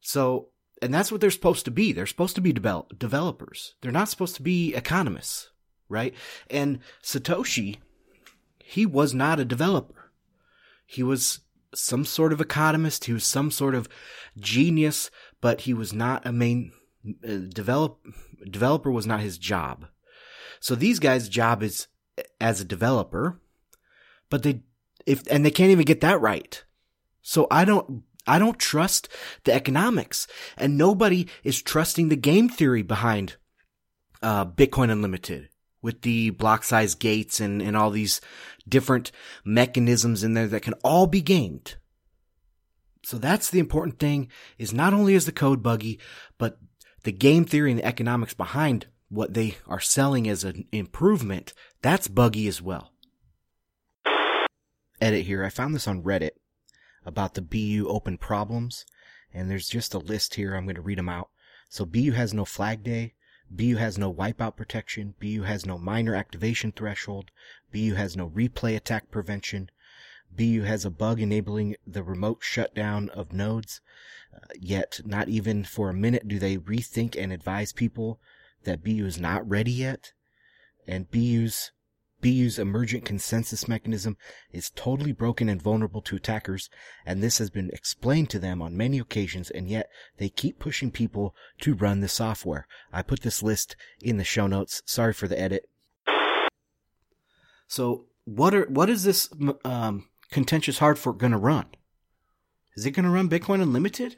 [0.00, 0.50] So,
[0.84, 1.92] and that's what they're supposed to be.
[1.92, 3.74] They're supposed to be develop, developers.
[3.80, 5.48] They're not supposed to be economists,
[5.88, 6.14] right?
[6.50, 7.78] And Satoshi,
[8.62, 10.10] he was not a developer.
[10.84, 11.40] He was
[11.74, 13.06] some sort of economist.
[13.06, 13.88] He was some sort of
[14.38, 16.72] genius, but he was not a main
[17.26, 17.98] uh, develop
[18.50, 19.86] developer was not his job.
[20.60, 21.86] So these guys' job is
[22.40, 23.40] as a developer,
[24.28, 24.60] but they
[25.06, 26.62] if, and they can't even get that right.
[27.22, 29.08] So I don't, I don't trust
[29.44, 33.36] the economics and nobody is trusting the game theory behind,
[34.22, 35.48] uh, Bitcoin Unlimited
[35.82, 38.20] with the block size gates and, and all these
[38.66, 39.12] different
[39.44, 41.76] mechanisms in there that can all be gamed.
[43.04, 46.00] So that's the important thing is not only is the code buggy,
[46.38, 46.58] but
[47.02, 52.08] the game theory and the economics behind what they are selling as an improvement, that's
[52.08, 52.94] buggy as well
[55.04, 55.44] edit here.
[55.44, 56.30] I found this on Reddit
[57.04, 58.84] about the BU open problems,
[59.32, 60.54] and there's just a list here.
[60.54, 61.30] I'm going to read them out.
[61.68, 63.14] So BU has no flag day.
[63.50, 65.14] BU has no wipeout protection.
[65.20, 67.30] BU has no miner activation threshold.
[67.72, 69.70] BU has no replay attack prevention.
[70.30, 73.80] BU has a bug enabling the remote shutdown of nodes.
[74.34, 78.20] Uh, yet, not even for a minute do they rethink and advise people
[78.64, 80.12] that BU is not ready yet.
[80.86, 81.72] And BU's
[82.24, 84.16] BU's emergent consensus mechanism
[84.50, 86.70] is totally broken and vulnerable to attackers,
[87.04, 90.90] and this has been explained to them on many occasions, and yet they keep pushing
[90.90, 92.66] people to run the software.
[92.90, 94.82] I put this list in the show notes.
[94.86, 95.68] Sorry for the edit.
[97.66, 99.28] So, what are what is this
[99.66, 101.66] um, contentious hard fork going to run?
[102.74, 104.16] Is it going to run Bitcoin Unlimited?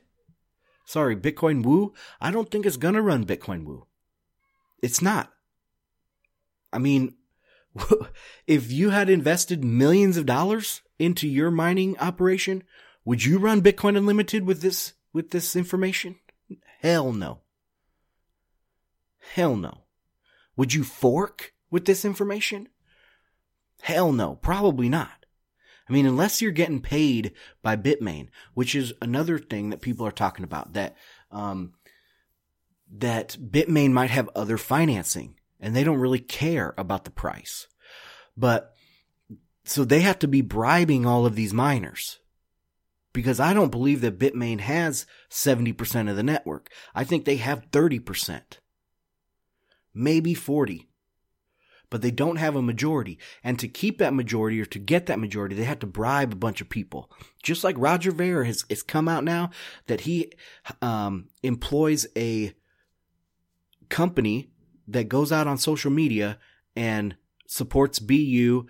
[0.84, 1.92] Sorry, Bitcoin Woo.
[2.20, 3.88] I don't think it's going to run Bitcoin Woo.
[4.80, 5.32] It's not.
[6.72, 7.16] I mean,
[8.46, 12.62] if you had invested millions of dollars into your mining operation,
[13.04, 16.16] would you run Bitcoin Unlimited with this with this information?
[16.80, 17.40] Hell no.
[19.34, 19.84] Hell no.
[20.56, 22.68] Would you fork with this information?
[23.82, 25.26] Hell no, probably not.
[25.88, 30.12] I mean, unless you're getting paid by Bitmain, which is another thing that people are
[30.12, 30.96] talking about that
[31.30, 31.74] um,
[32.92, 37.66] that Bitmain might have other financing and they don't really care about the price.
[38.36, 38.74] But
[39.64, 42.20] so they have to be bribing all of these miners
[43.12, 46.70] because I don't believe that Bitmain has 70% of the network.
[46.94, 48.42] I think they have 30%,
[49.94, 50.86] maybe 40,
[51.88, 53.18] but they don't have a majority.
[53.42, 56.36] And to keep that majority or to get that majority, they have to bribe a
[56.36, 57.10] bunch of people.
[57.42, 59.50] Just like Roger Ver has, has come out now
[59.86, 60.30] that he
[60.82, 62.52] um, employs a
[63.88, 64.50] company
[64.88, 66.38] that goes out on social media
[66.74, 68.66] and supports BU,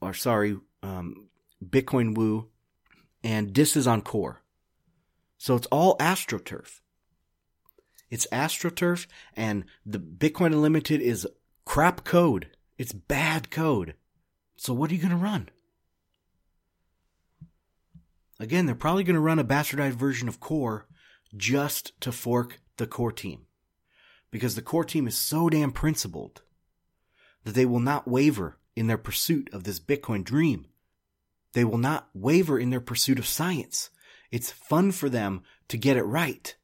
[0.00, 1.28] or sorry, um,
[1.64, 2.48] Bitcoin Woo,
[3.22, 4.42] and disses on Core.
[5.38, 6.80] So it's all AstroTurf.
[8.10, 11.26] It's AstroTurf, and the Bitcoin Unlimited is
[11.64, 12.50] crap code.
[12.76, 13.94] It's bad code.
[14.56, 15.48] So what are you going to run?
[18.38, 20.86] Again, they're probably going to run a bastardized version of Core
[21.36, 23.46] just to fork the core team
[24.32, 26.42] because the core team is so damn principled
[27.44, 30.66] that they will not waver in their pursuit of this Bitcoin dream.
[31.52, 33.90] They will not waver in their pursuit of science.
[34.32, 36.56] It's fun for them to get it right.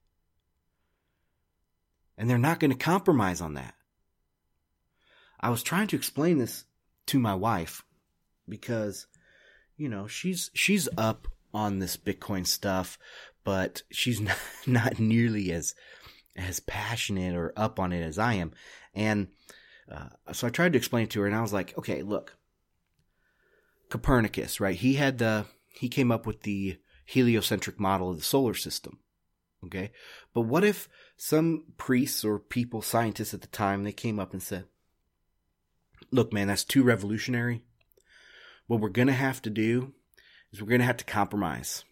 [2.16, 3.74] And they're not going to compromise on that.
[5.38, 6.64] I was trying to explain this
[7.06, 7.84] to my wife
[8.48, 9.06] because,
[9.76, 12.98] you know, she's, she's up on this Bitcoin stuff,
[13.44, 15.74] but she's not, not nearly as
[16.38, 18.52] as passionate or up on it as I am.
[18.94, 19.28] And
[19.90, 22.36] uh, so I tried to explain it to her, and I was like, okay, look,
[23.88, 24.76] Copernicus, right?
[24.76, 28.98] He had the he came up with the heliocentric model of the solar system.
[29.64, 29.90] Okay,
[30.32, 34.42] but what if some priests or people, scientists at the time, they came up and
[34.42, 34.66] said,
[36.12, 37.62] "Look, man, that's too revolutionary.
[38.66, 39.94] What we're gonna have to do
[40.52, 41.84] is we're gonna have to compromise,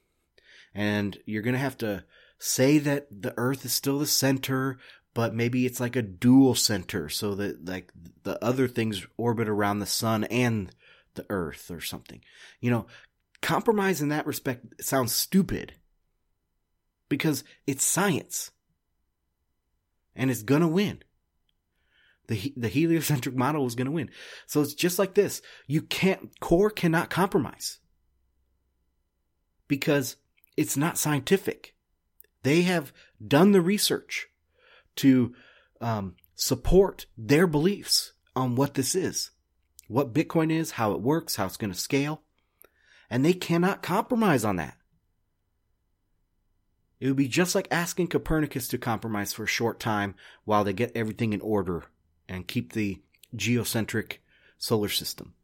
[0.74, 2.04] and you're gonna have to."
[2.38, 4.78] Say that the earth is still the center,
[5.14, 9.78] but maybe it's like a dual center so that like the other things orbit around
[9.78, 10.70] the sun and
[11.14, 12.20] the earth or something.
[12.60, 12.86] You know,
[13.40, 15.74] compromise in that respect sounds stupid
[17.08, 18.50] because it's science
[20.14, 21.02] and it's going to win.
[22.28, 24.10] The, the heliocentric model is going to win.
[24.46, 25.40] So it's just like this.
[25.68, 27.78] You can't, core cannot compromise
[29.68, 30.16] because
[30.56, 31.75] it's not scientific.
[32.46, 32.92] They have
[33.26, 34.28] done the research
[34.94, 35.34] to
[35.80, 39.32] um, support their beliefs on what this is,
[39.88, 42.22] what Bitcoin is, how it works, how it's going to scale.
[43.10, 44.76] And they cannot compromise on that.
[47.00, 50.72] It would be just like asking Copernicus to compromise for a short time while they
[50.72, 51.86] get everything in order
[52.28, 53.02] and keep the
[53.34, 54.18] geocentric
[54.56, 55.34] solar system.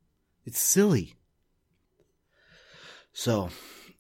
[0.45, 1.17] It's silly.
[3.13, 3.51] So,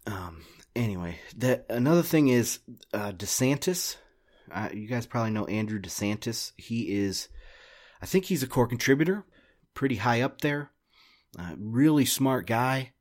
[0.06, 2.60] um, anyway, that another thing is
[2.92, 3.96] uh, DeSantis.
[4.50, 6.52] Uh, you guys probably know Andrew DeSantis.
[6.56, 7.28] He is,
[8.00, 9.24] I think he's a core contributor,
[9.74, 10.70] pretty high up there.
[11.38, 12.92] Uh, really smart guy.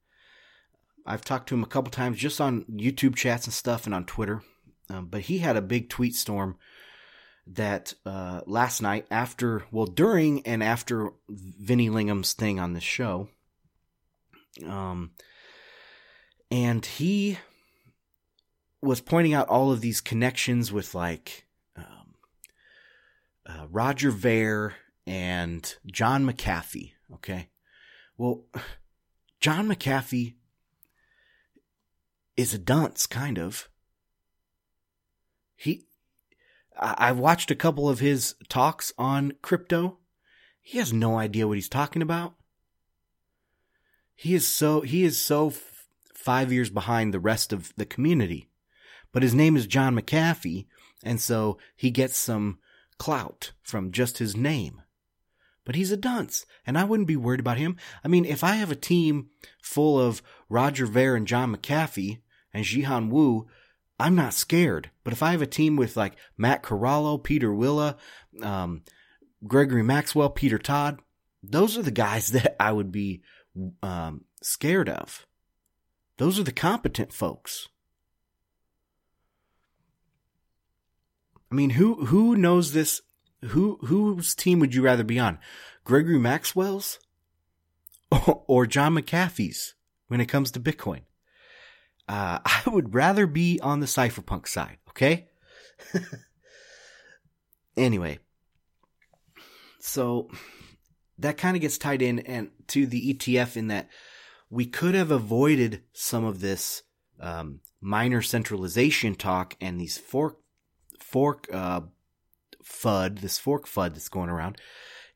[1.06, 4.06] I've talked to him a couple times just on YouTube chats and stuff and on
[4.06, 4.44] Twitter.
[4.90, 6.58] Um, but he had a big tweet storm
[7.48, 13.30] that uh, last night after, well, during and after Vinny Lingham's thing on the show.
[14.66, 15.12] Um,
[16.50, 17.40] and he
[18.82, 21.46] was pointing out all of these connections with like
[21.78, 22.16] um,
[23.46, 24.74] uh, Roger Ver
[25.06, 26.94] and John McAfee.
[27.16, 27.50] Okay,
[28.18, 28.46] well,
[29.40, 30.36] John McAfee
[32.38, 33.70] is a dunce, kind of.
[35.56, 35.86] He,
[36.80, 39.98] I, I've watched a couple of his talks on crypto.
[40.62, 42.36] He has no idea what he's talking about.
[44.16, 48.51] He is so he is so f- five years behind the rest of the community
[49.12, 50.66] but his name is John McAfee,
[51.04, 52.60] and so he gets some
[52.98, 54.82] clout from just his name.
[55.64, 57.78] but he's a dunce, and I wouldn't be worried about him.
[58.04, 59.30] I mean, if I have a team
[59.62, 62.20] full of Roger Ver and John McAfee
[62.54, 63.48] and Jihan Wu,
[64.00, 64.90] I'm not scared.
[65.04, 67.96] But if I have a team with like Matt Corallo, Pieter Wuille,
[68.42, 68.82] um,
[69.46, 71.00] Gregory Maxwell, Peter Todd,
[71.44, 73.22] those are the guys that I would be
[73.84, 75.26] um, scared of.
[76.18, 77.70] Those are the competent folks.
[81.52, 83.02] I mean, who who knows this?
[83.46, 85.40] Who whose team would you rather be on?
[85.84, 87.00] Gregory Maxwell's
[88.12, 89.74] or, or John McAfee's
[90.08, 91.02] when it comes to Bitcoin?
[92.08, 94.78] Uh, I would rather be on the cypherpunk side.
[94.90, 95.28] Okay.
[97.78, 98.20] anyway,
[99.80, 100.30] so
[101.18, 103.90] that kind of gets tied in and to the ETF in that
[104.50, 106.84] we could have avoided some of this
[107.20, 110.41] um, miner centralization talk and these fork
[111.12, 111.82] fork uh,
[112.64, 114.58] FUD, this fork FUD that's going around,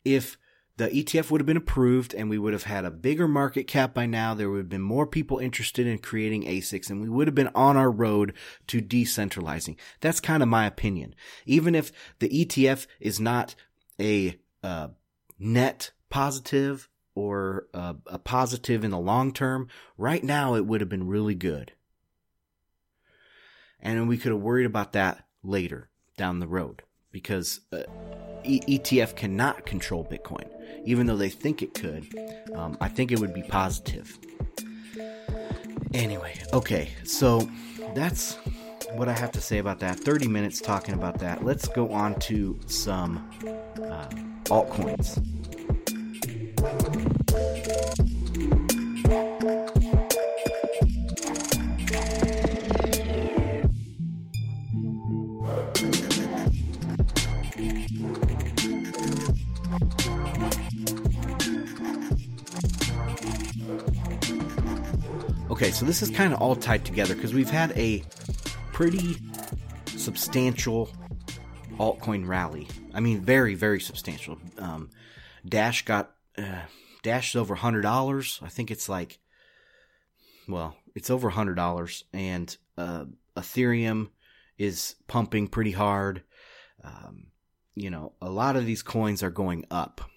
[0.04, 0.38] if
[0.78, 3.94] the ETF would have been approved and we would have had a bigger market cap
[3.94, 4.34] by now.
[4.34, 7.52] There would have been more people interested in creating ASICs and we would have been
[7.56, 8.34] on our road
[8.68, 9.78] to decentralizing.
[10.02, 11.16] That's kind of my opinion.
[11.46, 13.56] Even if the ETF is not
[14.02, 14.90] a uh,
[15.40, 20.90] net positive or uh, a positive in the long term, right now it would have
[20.90, 21.72] been really good.
[23.80, 27.84] And we could have worried about that later down the road because uh,
[28.44, 30.48] e- ETF cannot control Bitcoin,
[30.84, 32.06] even though they think it could.
[32.54, 34.18] Um, I think it would be positive.
[35.94, 37.50] Anyway, okay, so
[37.94, 38.38] that's
[38.94, 40.00] what I have to say about that.
[40.00, 41.44] 30 minutes talking about that.
[41.44, 43.30] Let's go on to some
[43.82, 44.08] uh,
[44.46, 45.35] altcoins.
[65.76, 68.02] So this is kind of all tied together because we've had a
[68.72, 69.18] pretty
[69.88, 70.90] substantial
[71.78, 72.70] altcoin rally.
[72.94, 74.38] I mean, very, very substantial.
[74.58, 74.90] Um,
[75.46, 76.62] Dash got uh,
[77.04, 78.40] Dash is over hundred dollars.
[78.42, 79.20] I think it's like,
[80.48, 83.04] well, it's over hundred dollars, and uh,
[83.36, 84.12] Ethereum
[84.58, 86.24] is pumping pretty hard.
[86.86, 87.28] Um,
[87.76, 90.10] you know, a lot of these coins are going up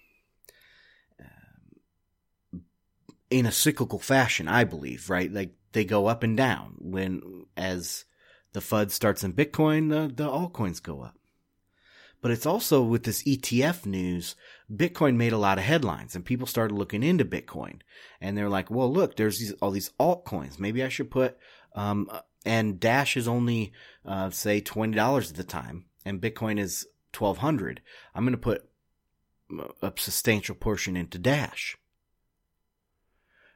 [3.29, 5.31] in a cyclical fashion, I believe, right?
[5.31, 8.05] Like they go up and down when as
[8.53, 11.15] the FUD starts in Bitcoin, the, the altcoins go up.
[12.21, 14.35] But it's also with this ETF news,
[14.71, 17.79] Bitcoin made a lot of headlines and people started looking into Bitcoin
[18.19, 20.59] and they're like, well, look, there's these, all these altcoins.
[20.59, 21.37] Maybe I should put,
[21.75, 22.09] um,
[22.45, 23.71] and Dash is only,
[24.05, 27.81] uh, say $20 at the time and Bitcoin is 1200.
[28.13, 28.69] I'm going to put
[29.81, 31.77] a substantial portion into Dash.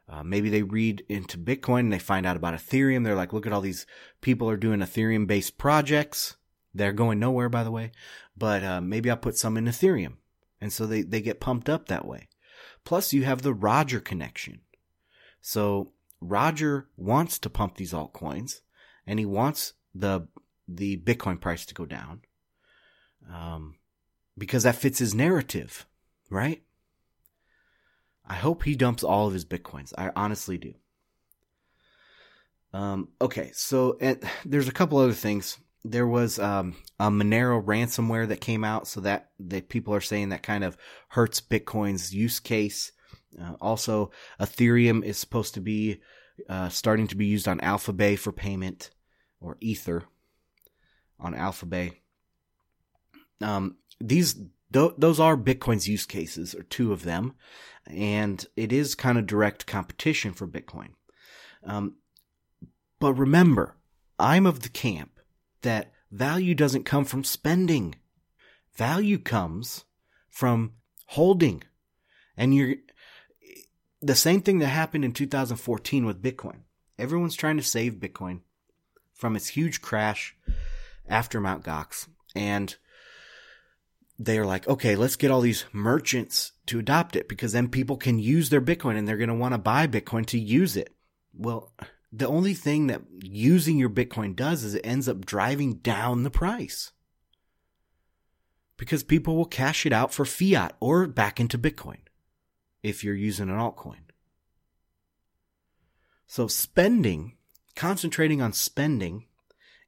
[0.07, 3.03] Uh, maybe they read into Bitcoin and they find out about Ethereum.
[3.03, 3.85] They're like, look at all these
[4.21, 6.35] people are doing Ethereum based projects.
[6.73, 7.91] They're going nowhere, by the way.
[8.35, 10.15] But uh, maybe I'll put some in Ethereum.
[10.59, 12.27] And so they, they get pumped up that way.
[12.83, 14.61] Plus, you have the Roger connection.
[15.41, 18.61] So Roger wants to pump these altcoins
[19.05, 20.27] and he wants the
[20.67, 22.21] the Bitcoin price to go down.
[23.31, 23.75] Um,
[24.37, 25.85] because that fits his narrative,
[26.29, 26.63] right?
[28.25, 29.93] I hope he dumps all of his bitcoins.
[29.97, 30.73] I honestly do.
[32.73, 35.59] Um, okay, so and there's a couple other things.
[35.85, 40.29] There was um, a Monero ransomware that came out, so that that people are saying
[40.29, 40.77] that kind of
[41.09, 42.91] hurts Bitcoin's use case.
[43.39, 46.01] Uh, also, Ethereum is supposed to be
[46.49, 48.89] uh, starting to be used on Alphabay for payment,
[49.39, 50.05] or Ether
[51.19, 51.93] on Alphabay.
[53.41, 54.35] Um, these
[54.73, 57.35] th- those are Bitcoin's use cases, or two of them,
[57.87, 60.89] and it is kind of direct competition for Bitcoin.
[61.63, 61.95] Um,
[62.99, 63.75] but remember,
[64.19, 65.19] I'm of the camp
[65.61, 67.95] that value doesn't come from spending.
[68.75, 69.85] Value comes
[70.29, 70.73] from
[71.07, 71.63] holding.
[72.37, 72.75] And you're,
[74.01, 76.61] the same thing that happened in 2014 with Bitcoin.
[76.97, 78.41] Everyone's trying to save Bitcoin
[79.13, 80.35] from its huge crash
[81.07, 81.63] after Mt.
[81.63, 82.07] Gox.
[82.35, 82.75] And
[84.19, 88.19] they're like, okay, let's get all these merchants to adopt it because then people can
[88.19, 90.93] use their Bitcoin and they're going to want to buy Bitcoin to use it.
[91.33, 91.73] Well,
[92.11, 96.29] the only thing that using your Bitcoin does is it ends up driving down the
[96.29, 96.91] price
[98.77, 101.99] because people will cash it out for fiat or back into Bitcoin
[102.83, 103.97] if you're using an altcoin.
[106.27, 107.37] So spending,
[107.75, 109.25] concentrating on spending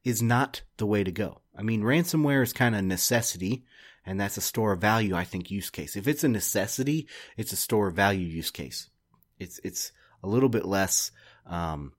[0.03, 1.41] is not the way to go.
[1.57, 3.65] I mean, ransomware is kind of a necessity
[4.05, 5.95] And that's a store of value, I think, use case.
[5.95, 8.89] If it's a necessity, it's a store of value use case.
[9.39, 9.91] It's, it's
[10.21, 11.11] a little bit less,
[11.47, 11.93] um,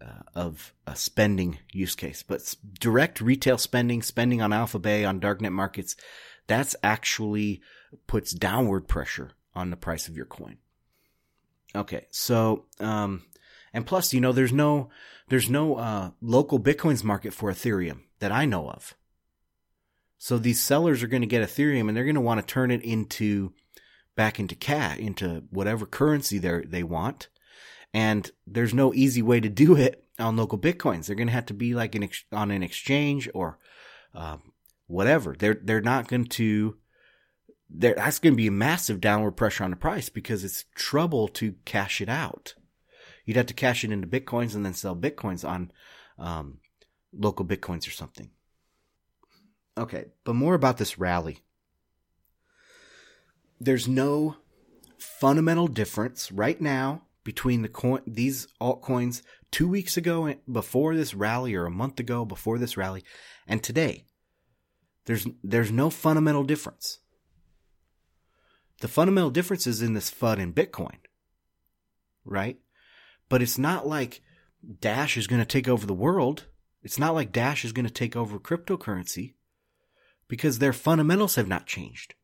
[0.00, 5.20] uh, of a spending use case, but direct retail spending, spending on Alpha Bay, on
[5.20, 5.96] darknet markets,
[6.46, 7.60] that's actually
[8.06, 10.56] puts downward pressure on the price of your coin.
[11.74, 12.06] Okay.
[12.10, 13.24] So, um,
[13.72, 14.90] and plus, you know, there's no,
[15.28, 18.94] there's no, uh, LocalBitcoins market for Ethereum that I know of.
[20.22, 22.70] So these sellers are going to get Ethereum and they're going to want to turn
[22.70, 23.54] it into,
[24.16, 27.28] back into cat, into whatever currency they they want.
[27.94, 31.06] And there's no easy way to do it on LocalBitcoins.
[31.06, 33.58] They're going to have to be like an ex- on an exchange or,
[34.14, 34.52] um,
[34.88, 35.34] whatever.
[35.38, 36.76] They're, they're not going to,
[37.70, 41.54] that's going to be a massive downward pressure on the price because it's trouble to
[41.64, 42.54] cash it out.
[43.24, 45.72] You'd have to cash it into bitcoins and then sell bitcoins on
[46.18, 46.58] um,
[47.18, 48.30] LocalBitcoins or something.
[49.78, 51.42] Okay, but more about this rally.
[53.58, 54.36] There's no
[54.98, 61.54] fundamental difference right now between the coin these altcoins two weeks ago before this rally
[61.54, 63.04] or a month ago before this rally
[63.46, 64.04] and today.
[65.06, 67.00] There's there's no fundamental difference.
[68.80, 70.96] The fundamental difference is in this FUD in Bitcoin.
[72.24, 72.58] Right?
[73.28, 74.22] But it's not like
[74.80, 76.46] Dash is going to take over the world.
[76.82, 79.34] It's not like Dash is going to take over cryptocurrency
[80.30, 82.14] because their fundamentals have not changed.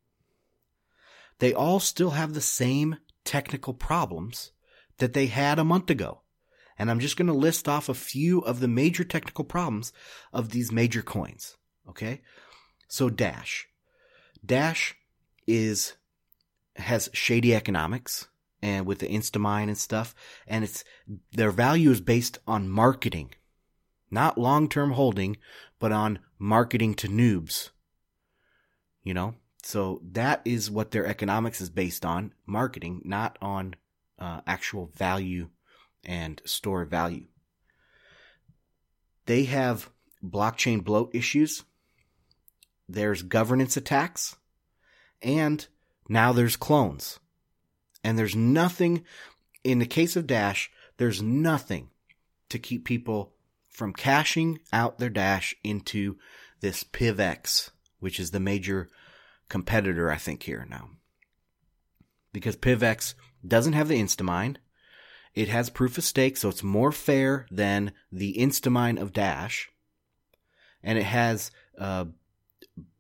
[1.41, 4.53] They all still have the same technical problems
[4.99, 6.23] that they had a month ago.
[6.79, 9.93] And I'm just going to list off a few of the major technical problems
[10.33, 11.57] of these major coins.
[11.89, 12.23] Okay.
[12.87, 13.67] So Dash.
[14.45, 14.95] Dash
[15.47, 15.95] is
[16.77, 18.29] has shady economics
[18.63, 20.15] and with the Instamine and stuff.
[20.47, 20.85] And it's,
[21.33, 23.33] their value is based on marketing,
[24.11, 25.39] not long-term holding,
[25.81, 27.71] but on marketing to noobs.
[29.07, 29.35] You know?
[29.63, 33.75] So that is what their economics is based on, marketing, not on
[34.19, 35.49] uh, actual value
[36.05, 37.27] and store value.
[39.27, 39.91] They have
[40.25, 41.65] blockchain bloat issues.
[42.89, 44.37] There's governance attacks
[45.23, 45.67] and
[46.09, 47.21] now there's clones.
[48.05, 49.05] And there's nothing,
[49.65, 51.91] in the case of Dash, there's nothing
[52.49, 53.35] to keep people
[53.69, 56.17] from cashing out their Dash into
[56.61, 57.71] this PivX,
[58.01, 58.89] which is the major
[59.49, 60.91] competitor, I think, here now.
[62.33, 63.15] Because PivX
[63.47, 64.59] doesn't have the Instamine.
[65.35, 69.71] It has proof of stake, so it's more fair than the Instamine of Dash.
[70.83, 72.07] And it has uh,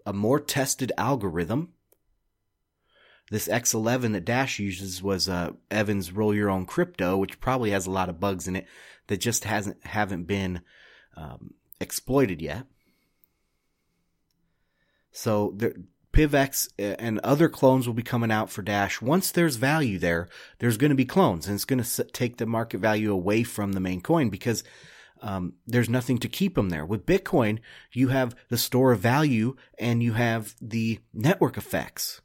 [0.04, 1.72] a more tested algorithm
[3.30, 7.86] this X11 that Dash uses was uh, Evans Roll Your Own Crypto, which probably has
[7.86, 8.66] a lot of bugs in it
[9.08, 10.60] that just hasn't haven't been
[11.16, 12.66] um, exploited yet.
[15.16, 15.56] So
[16.12, 19.00] PivX uh, and other clones will be coming out for Dash.
[19.00, 22.44] Once there's value there, there's going to be clones, and it's going to take the
[22.44, 24.62] market value away from the main coin because
[25.22, 26.84] um, there's nothing to keep them there.
[26.84, 27.60] With Bitcoin,
[27.92, 32.20] you have the store of value and you have the network effects.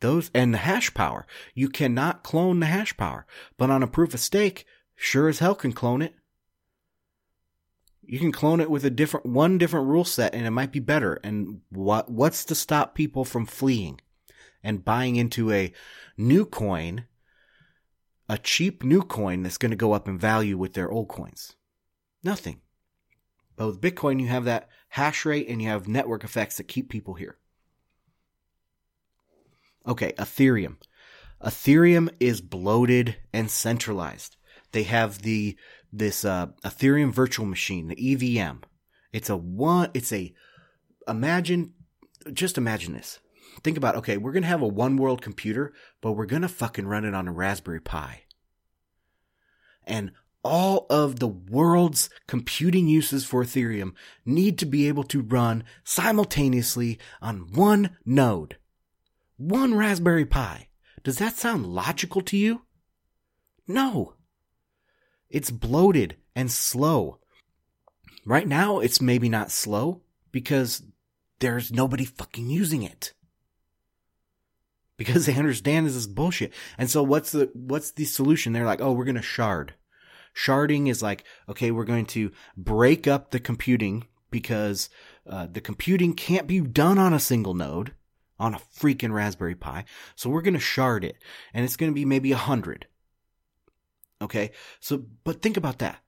[0.00, 1.26] Those and the hash power.
[1.54, 3.26] You cannot clone the hash power,
[3.58, 4.64] but on a proof of stake,
[4.96, 6.14] sure as hell can clone it.
[8.02, 10.80] You can clone it with a different one different rule set and it might be
[10.80, 11.20] better.
[11.22, 14.00] And what what's to stop people from fleeing
[14.62, 15.72] and buying into a
[16.16, 17.04] new coin,
[18.28, 21.56] a cheap new coin that's going to go up in value with their old coins?
[22.22, 22.60] Nothing.
[23.56, 26.88] But with Bitcoin, you have that hash rate and you have network effects that keep
[26.88, 27.36] people here.
[29.86, 30.76] Okay, Ethereum.
[31.42, 34.36] Ethereum is bloated and centralized.
[34.72, 35.56] They have the
[35.92, 38.58] this uh, Ethereum virtual machine, the EVM.
[39.12, 39.90] It's a one.
[39.94, 40.32] It's a
[41.08, 41.74] imagine.
[42.32, 43.18] Just imagine this.
[43.62, 47.04] Think about okay, we're gonna have a one world computer, but we're gonna fucking run
[47.04, 48.22] it on a Raspberry Pi.
[49.86, 50.12] And
[50.42, 53.92] all of the world's computing uses for Ethereum
[54.24, 58.56] need to be able to run simultaneously on one node
[59.40, 60.68] one Raspberry Pi.
[61.02, 62.62] Does that sound logical to you?
[63.66, 64.14] No.
[65.30, 67.18] It's bloated and slow.
[68.26, 70.02] Right now, it's maybe not slow
[70.32, 70.82] because
[71.38, 73.14] there's nobody fucking using it.
[74.96, 76.52] Because they understand this is bullshit.
[76.76, 78.52] And so what's the, what's the solution?
[78.52, 79.74] They're like, oh, we're going to shard.
[80.34, 84.88] Sharding is like, okay, we're going to break up the computing because
[85.28, 87.94] uh, the computing can't be done on a single node
[88.38, 89.84] on a freaking Raspberry Pi.
[90.14, 91.16] So we're going to shard it
[91.52, 92.86] and it's going to be maybe a hundred.
[94.22, 94.52] Okay.
[94.80, 96.00] So, but think about that.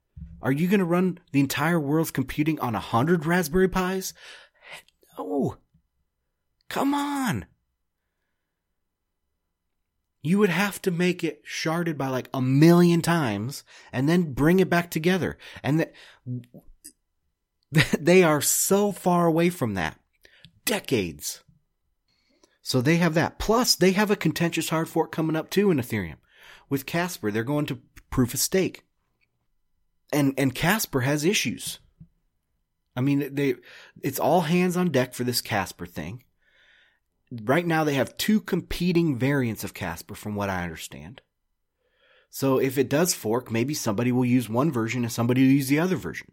[0.42, 4.12] Are you going to run the entire world's computing on a hundred Raspberry Pis?
[5.18, 5.56] No.
[6.68, 7.46] Come on.
[10.22, 14.60] You would have to make it sharded by like a million times and then bring
[14.60, 15.36] it back together.
[15.62, 15.92] And that
[18.00, 19.98] they are so far away from that.
[20.64, 21.42] Decades.
[22.62, 23.38] So they have that.
[23.38, 26.16] Plus, they have a contentious hard fork coming up too in Ethereum.
[26.68, 27.80] With Casper, they're going to
[28.12, 28.84] proof of stake.
[30.12, 31.80] And, and Casper has issues.
[32.94, 33.56] I mean, they,
[34.02, 36.22] it's all hands on deck for this Casper thing.
[37.32, 41.22] Right now they have two competing variants of Casper from what I understand.
[42.28, 45.68] So if it does fork, maybe somebody will use one version and somebody will use
[45.68, 46.32] the other version.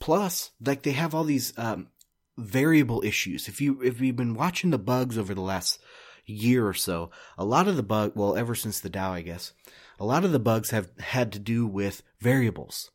[0.00, 1.88] Plus, like they have all these um,
[2.36, 3.48] variable issues.
[3.48, 5.80] If you if you've been watching the bugs over the last
[6.26, 9.52] year or so, a lot of the bug, well, ever since the DAO, I guess,
[9.98, 12.90] a lot of the bugs have had to do with variables,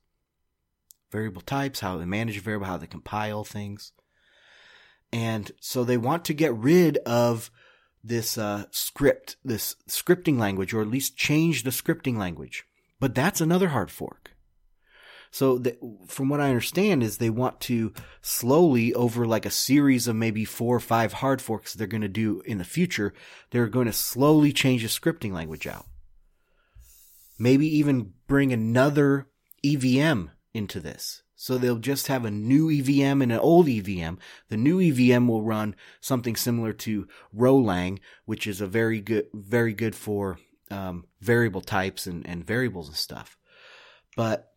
[1.12, 3.92] variable types, how they manage a variable, how they compile things,
[5.12, 7.52] and so they want to get rid of
[8.04, 12.66] this uh, script, this scripting language, or at least change the scripting language.
[13.00, 14.32] But that's another hard fork.
[15.32, 15.78] So the,
[16.08, 20.44] from what I understand is they want to slowly over like a series of maybe
[20.44, 23.14] four or five hard forks they're going to do in the future,
[23.50, 25.86] they're going to slowly change the scripting language out.
[27.42, 29.28] Maybe even bring another
[29.66, 31.24] EVM into this.
[31.36, 34.20] So they'll just have a new EVM and an old EVM.
[34.50, 39.74] The new EVM will run something similar to Rholang, which is a very good, very
[39.74, 40.38] good for
[40.70, 43.40] um, variable types and, and variables and stuff.
[44.16, 44.52] But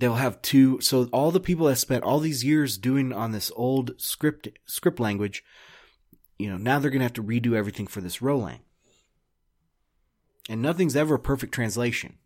[0.00, 0.80] they'll have two.
[0.80, 4.98] So all the people that spent all these years doing on this old script script
[4.98, 5.44] language,
[6.36, 8.58] you know, now they're going to have to redo everything for this Rholang.
[10.50, 12.18] And nothing's ever a perfect translation.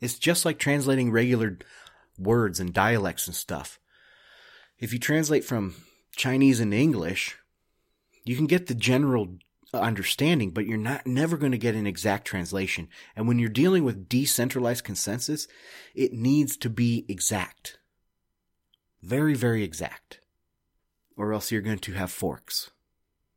[0.00, 1.58] It's just like translating regular
[2.16, 3.80] words and dialects and stuff.
[4.78, 5.74] If you translate from
[6.14, 7.36] Chinese into English,
[8.24, 9.38] you can get the general
[9.74, 12.86] understanding, but you're not never going to get an exact translation.
[13.16, 15.48] And when you're dealing with decentralized consensus,
[15.92, 17.80] it needs to be exact.
[19.02, 20.20] Very, very exact.
[21.16, 22.70] Or else you're going to have forks.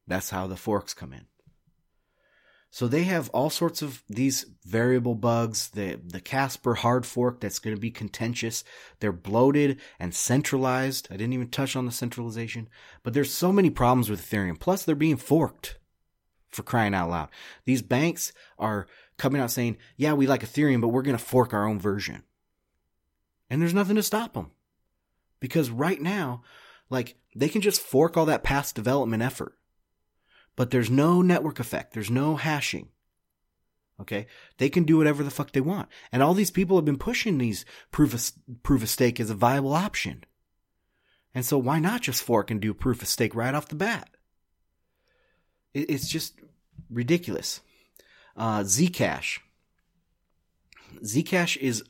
[0.06, 1.26] That's how the forks come in.
[2.74, 5.67] So they have all sorts of these variable bugs.
[5.67, 8.63] The the Casper hard fork that's going to be contentious.
[9.01, 11.09] They're bloated and centralized.
[11.11, 12.69] I didn't even touch on the centralization,
[13.03, 14.57] but there's so many problems with Ethereum.
[14.57, 15.80] Plus, they're being forked
[16.49, 17.30] for crying out loud.
[17.65, 21.53] These banks are coming out saying, yeah, we like Ethereum, but we're going to fork
[21.53, 22.24] our own version.
[23.49, 24.51] And there's nothing to stop them.
[25.41, 26.43] Because right now,
[26.89, 29.57] like, they can just fork all that past development effort.
[30.56, 31.93] But there's no network effect.
[31.93, 32.89] There's no hashing.
[33.99, 34.28] Okay.
[34.58, 35.89] They can do whatever the fuck they want.
[36.12, 39.36] And all these people have been pushing these proof of, proof of stake as a
[39.36, 40.24] viable option.
[41.34, 44.10] And so why not just fork and do proof of stake right off the bat?
[45.74, 46.39] It's just
[46.89, 47.62] ridiculous.
[48.36, 49.39] Uh, Zcash.
[51.04, 51.84] Zcash is,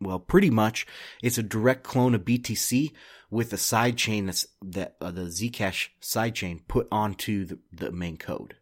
[0.00, 0.86] well, pretty much,
[1.22, 2.92] it's a direct clone of BTC
[3.32, 8.56] with a sidechain that's, that, uh, the Zcash sidechain put onto the, the main code.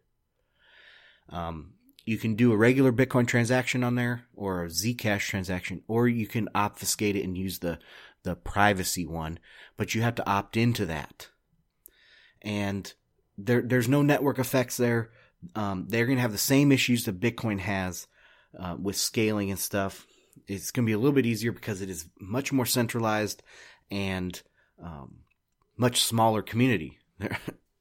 [1.27, 1.73] Um,
[2.05, 6.25] you can do a regular Bitcoin transaction on there or a Zcash transaction, or you
[6.25, 7.79] can obfuscate it and use the,
[8.23, 9.39] the privacy one,
[9.75, 11.27] but you have to opt into that.
[12.41, 12.93] And
[13.37, 15.11] there, there's no network effects there.
[15.53, 18.07] Um, they're going to have the same issues that Bitcoin has
[18.57, 20.07] uh, with scaling and stuff.
[20.47, 23.43] It's going to be a little bit easier because it is much more centralized
[23.91, 24.41] and
[24.81, 25.17] um,
[25.77, 26.99] much smaller community.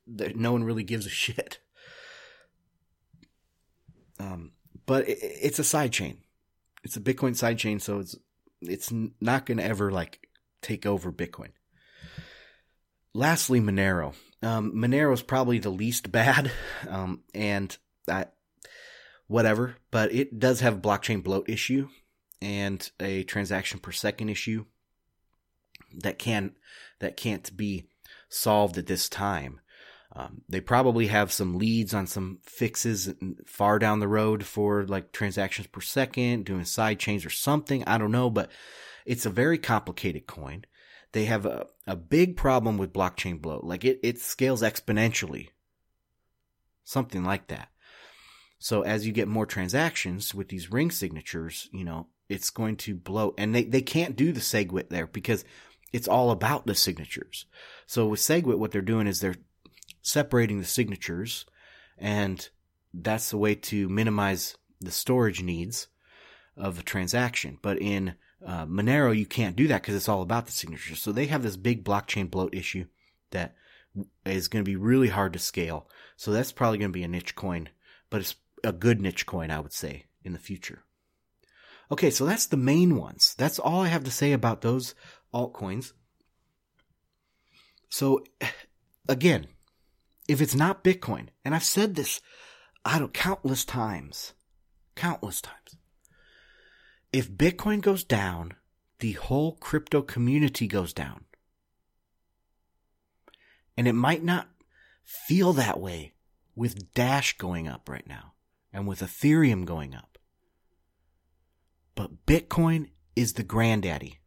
[0.07, 1.61] no one really gives a shit.
[4.19, 4.53] Um,
[4.87, 6.19] but it, it's a side chain.
[6.83, 8.17] It's a Bitcoin side chain, so it's
[8.61, 10.29] it's not going to ever like
[10.63, 11.51] take over Bitcoin.
[13.15, 14.15] Lastly, Monero.
[14.43, 16.51] Um, Monero is probably the least bad,
[16.89, 17.77] um, and
[18.07, 18.35] that
[19.27, 21.89] whatever, but it does have blockchain bloat issue
[22.43, 24.65] and a transaction per second issue
[25.99, 26.53] that can
[27.01, 27.89] that can't be
[28.29, 29.61] solved at this time.
[30.15, 33.13] Um, they probably have some leads on some fixes
[33.47, 37.85] far down the road for like transactions per second, doing side chains or something.
[37.87, 38.51] I don't know, but
[39.07, 40.65] it's a very complicated coin
[41.13, 43.65] they have a, a big problem with blockchain bloat.
[43.65, 45.49] Like it, it scales exponentially.
[46.85, 47.69] Something like that.
[48.59, 52.95] So as you get more transactions with these ring signatures, you know, it's going to
[52.95, 53.35] bloat.
[53.39, 55.45] And they, they can't do the SegWit there because
[55.93, 57.47] it's all about the signatures.
[57.87, 59.37] So with SegWit, what they're doing is they're
[60.03, 61.47] separating the signatures
[61.99, 62.49] and
[62.93, 65.89] that's the way to minimize the storage needs
[66.57, 67.59] of a transaction.
[67.63, 71.03] But in Uh, Monero, you can't do that because it's all about the signatures.
[71.03, 72.87] So they have this big blockchain bloat issue
[73.33, 73.55] that
[74.25, 75.87] is going to be really hard to scale.
[76.17, 77.69] So that's probably going to be a niche coin,
[78.09, 80.85] but it's a good niche coin, I would say, in the future.
[81.91, 83.35] Okay, so that's the main ones.
[83.37, 84.95] That's all I have to say about those
[85.35, 85.93] altcoins.
[87.89, 88.25] So
[89.09, 89.49] again,
[90.29, 92.21] if it's not Bitcoin, and I've said this,
[92.85, 94.33] I don't countless times,
[94.95, 95.77] countless times.
[97.13, 98.55] If Bitcoin goes down,
[99.01, 101.25] the whole crypto community goes down.
[103.77, 104.49] And it might not
[105.05, 106.15] feel that way
[106.55, 108.35] with Dash going up right now
[108.73, 110.19] and with Ethereum going up.
[111.95, 114.20] But Bitcoin is the granddaddy.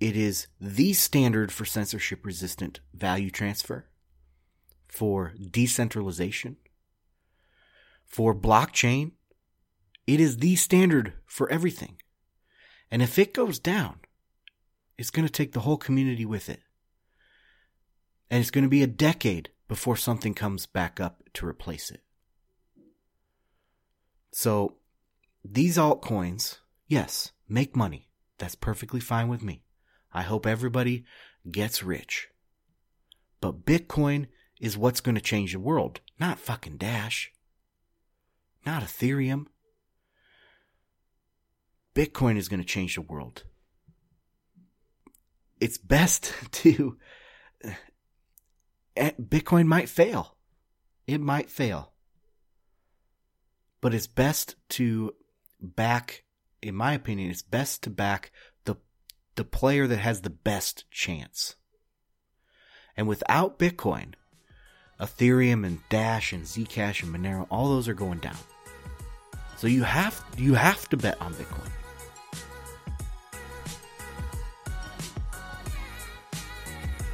[0.00, 3.86] It is the standard for censorship resistant value transfer,
[4.88, 6.56] for decentralization,
[8.06, 9.12] for blockchain.
[10.06, 11.98] It is the standard for everything.
[12.90, 14.00] And if it goes down,
[14.96, 16.60] it's going to take the whole community with it.
[18.30, 22.02] And it's going to be a decade before something comes back up to replace it.
[24.32, 24.76] So
[25.44, 28.08] these altcoins, yes, make money.
[28.38, 29.62] That's perfectly fine with me.
[30.12, 31.04] I hope everybody
[31.50, 32.28] gets rich.
[33.40, 34.26] But Bitcoin
[34.60, 37.32] is what's going to change the world, not fucking Dash.
[38.66, 39.46] Not Ethereum.
[41.94, 43.44] Bitcoin is going to change the world.
[45.60, 46.98] It's best to.
[48.96, 50.36] Eh, Bitcoin might fail.
[51.06, 51.92] It might fail.
[53.80, 55.14] But it's best to
[55.60, 56.24] back,
[56.60, 58.30] in my opinion, it's best to back
[59.40, 61.56] the, player that has the best chance.
[62.96, 64.14] And without Bitcoin,
[65.00, 68.36] Ethereum and Dash and Zcash and Monero, all those are going down.
[69.56, 71.70] So you have you have to bet on Bitcoin.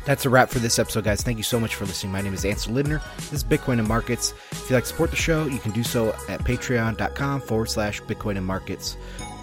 [0.04, 1.22] That's a wrap for this episode, guys.
[1.22, 2.12] Thank you so much for listening.
[2.12, 3.02] My name is Ansel Lindner.
[3.16, 4.32] This is Bitcoin and Markets.
[4.52, 8.00] If you'd like to support the show, you can do so at patreon.com forward slash
[8.02, 8.96] Bitcoin and Markets.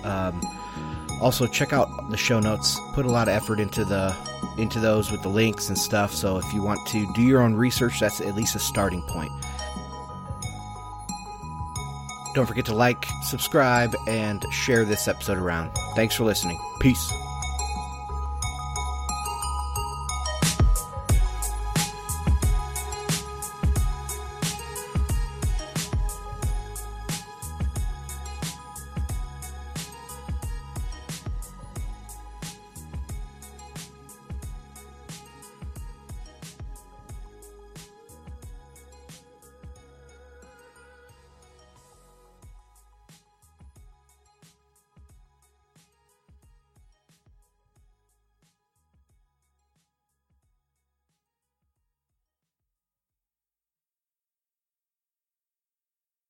[0.06, 0.42] Um,
[1.24, 2.80] also, check out the show notes.
[2.94, 4.16] Put a lot of effort into the
[4.58, 6.14] into those with the links and stuff.
[6.14, 9.32] So if you want to do your own research, that's at least a starting point.
[12.36, 15.72] Don't forget to like, subscribe, and share this episode around.
[15.96, 16.60] Thanks for listening.
[16.80, 17.23] Peace.